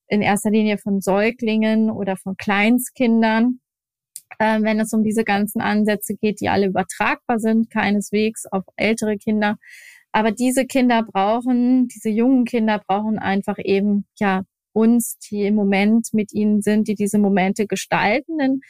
[0.09, 3.61] in erster Linie von Säuglingen oder von Kleinstkindern,
[4.39, 9.17] äh, wenn es um diese ganzen Ansätze geht, die alle übertragbar sind, keineswegs auf ältere
[9.17, 9.57] Kinder.
[10.13, 16.09] Aber diese Kinder brauchen, diese jungen Kinder brauchen einfach eben, ja, uns, die im Moment
[16.13, 18.39] mit ihnen sind, die diese Momente gestalten.
[18.39, 18.61] Denn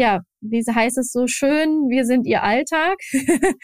[0.00, 2.96] ja, wie heißt es so schön, wir sind ihr Alltag.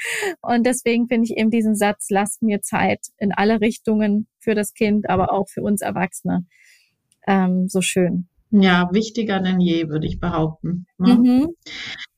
[0.42, 4.74] und deswegen finde ich eben diesen Satz, lasst mir Zeit in alle Richtungen für das
[4.74, 6.44] Kind, aber auch für uns Erwachsene
[7.26, 8.28] ähm, so schön.
[8.50, 10.86] Ja, wichtiger denn je, würde ich behaupten.
[10.98, 11.14] Ne?
[11.14, 11.48] Mhm.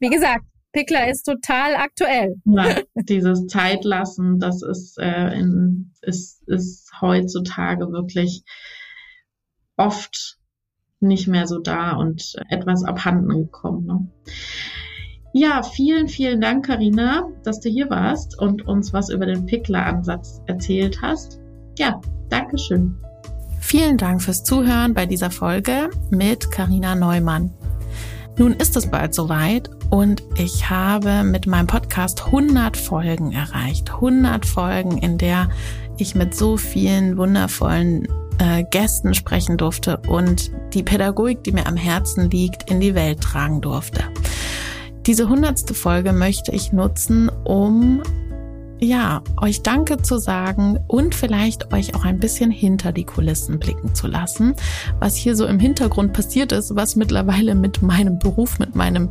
[0.00, 2.34] Wie gesagt, Pickler ist total aktuell.
[2.44, 8.42] Ja, dieses Zeitlassen, das ist, äh, in, ist, ist heutzutage wirklich
[9.76, 10.38] oft
[11.00, 13.86] nicht mehr so da und etwas abhanden gekommen.
[13.86, 14.06] Ne?
[15.32, 20.40] Ja, vielen, vielen Dank, Karina, dass du hier warst und uns was über den Pickler-Ansatz
[20.46, 21.38] erzählt hast.
[21.78, 22.96] Ja, Dankeschön.
[23.60, 27.52] Vielen Dank fürs Zuhören bei dieser Folge mit Karina Neumann.
[28.38, 33.90] Nun ist es bald soweit und ich habe mit meinem Podcast 100 Folgen erreicht.
[33.94, 35.50] 100 Folgen, in der
[35.98, 38.08] ich mit so vielen wundervollen
[38.38, 43.20] äh, Gästen sprechen durfte und die Pädagogik, die mir am Herzen liegt, in die Welt
[43.20, 44.04] tragen durfte.
[45.06, 48.02] Diese hundertste Folge möchte ich nutzen, um
[48.80, 53.94] ja, euch Danke zu sagen und vielleicht euch auch ein bisschen hinter die Kulissen blicken
[53.94, 54.54] zu lassen,
[55.00, 59.10] was hier so im Hintergrund passiert ist, was mittlerweile mit meinem Beruf, mit meinem,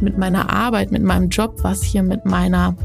[0.00, 2.76] mit meiner Arbeit, mit meinem Job, was hier mit meiner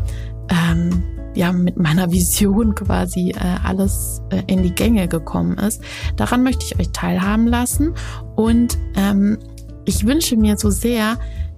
[0.50, 1.04] ähm,
[1.36, 5.82] ja mit meiner Vision quasi äh, alles äh, in die Gänge gekommen ist.
[6.16, 7.94] Daran möchte ich euch teilhaben lassen
[8.36, 9.38] und ähm,
[9.86, 11.18] ich wünsche mir so sehr,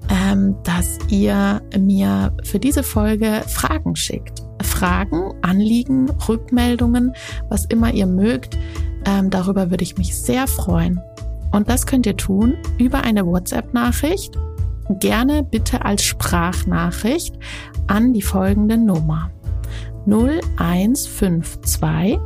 [0.09, 4.41] ähm, dass ihr mir für diese Folge Fragen schickt.
[4.61, 7.13] Fragen, Anliegen, Rückmeldungen,
[7.49, 8.57] was immer ihr mögt.
[9.05, 10.99] Ähm, darüber würde ich mich sehr freuen.
[11.51, 14.38] Und das könnt ihr tun über eine WhatsApp-Nachricht.
[14.99, 17.36] Gerne bitte als Sprachnachricht
[17.88, 19.32] an die folgende Nummer
[20.06, 22.20] 0152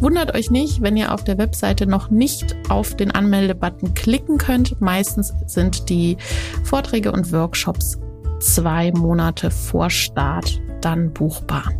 [0.00, 4.80] Wundert euch nicht, wenn ihr auf der Webseite noch nicht auf den Anmeldebutton klicken könnt.
[4.80, 6.16] Meistens sind die
[6.64, 7.98] Vorträge und Workshops
[8.40, 11.72] zwei Monate vor Start dann buchbar.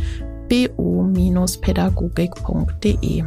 [0.49, 3.25] bo-pädagogik.de.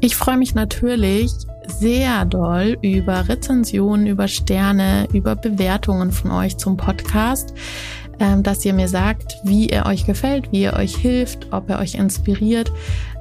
[0.00, 1.32] Ich freue mich natürlich
[1.66, 7.52] sehr doll über Rezensionen, über Sterne, über Bewertungen von euch zum Podcast,
[8.20, 11.80] ähm, dass ihr mir sagt, wie er euch gefällt, wie er euch hilft, ob er
[11.80, 12.72] euch inspiriert.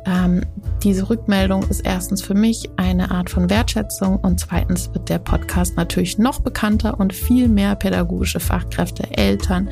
[0.08, 0.41] Ähm,
[0.84, 5.76] diese Rückmeldung ist erstens für mich eine Art von Wertschätzung und zweitens wird der Podcast
[5.76, 9.70] natürlich noch bekannter und viel mehr pädagogische Fachkräfte, Eltern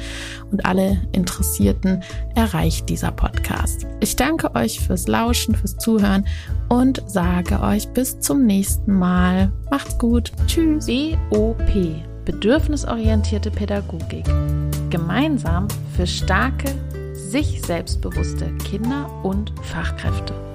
[0.52, 2.04] und alle Interessierten
[2.36, 3.88] erreicht dieser Podcast.
[4.02, 6.26] Ich danke euch fürs Lauschen, fürs Zuhören
[6.68, 9.54] und sage euch bis zum nächsten Mal.
[9.72, 10.34] Macht's gut.
[10.48, 10.88] Tschüss.
[11.30, 11.60] BOP.
[12.26, 14.26] Bedürfnisorientierte Pädagogik.
[14.90, 16.74] Gemeinsam für starke,
[17.36, 20.55] sich selbstbewusste Kinder und Fachkräfte.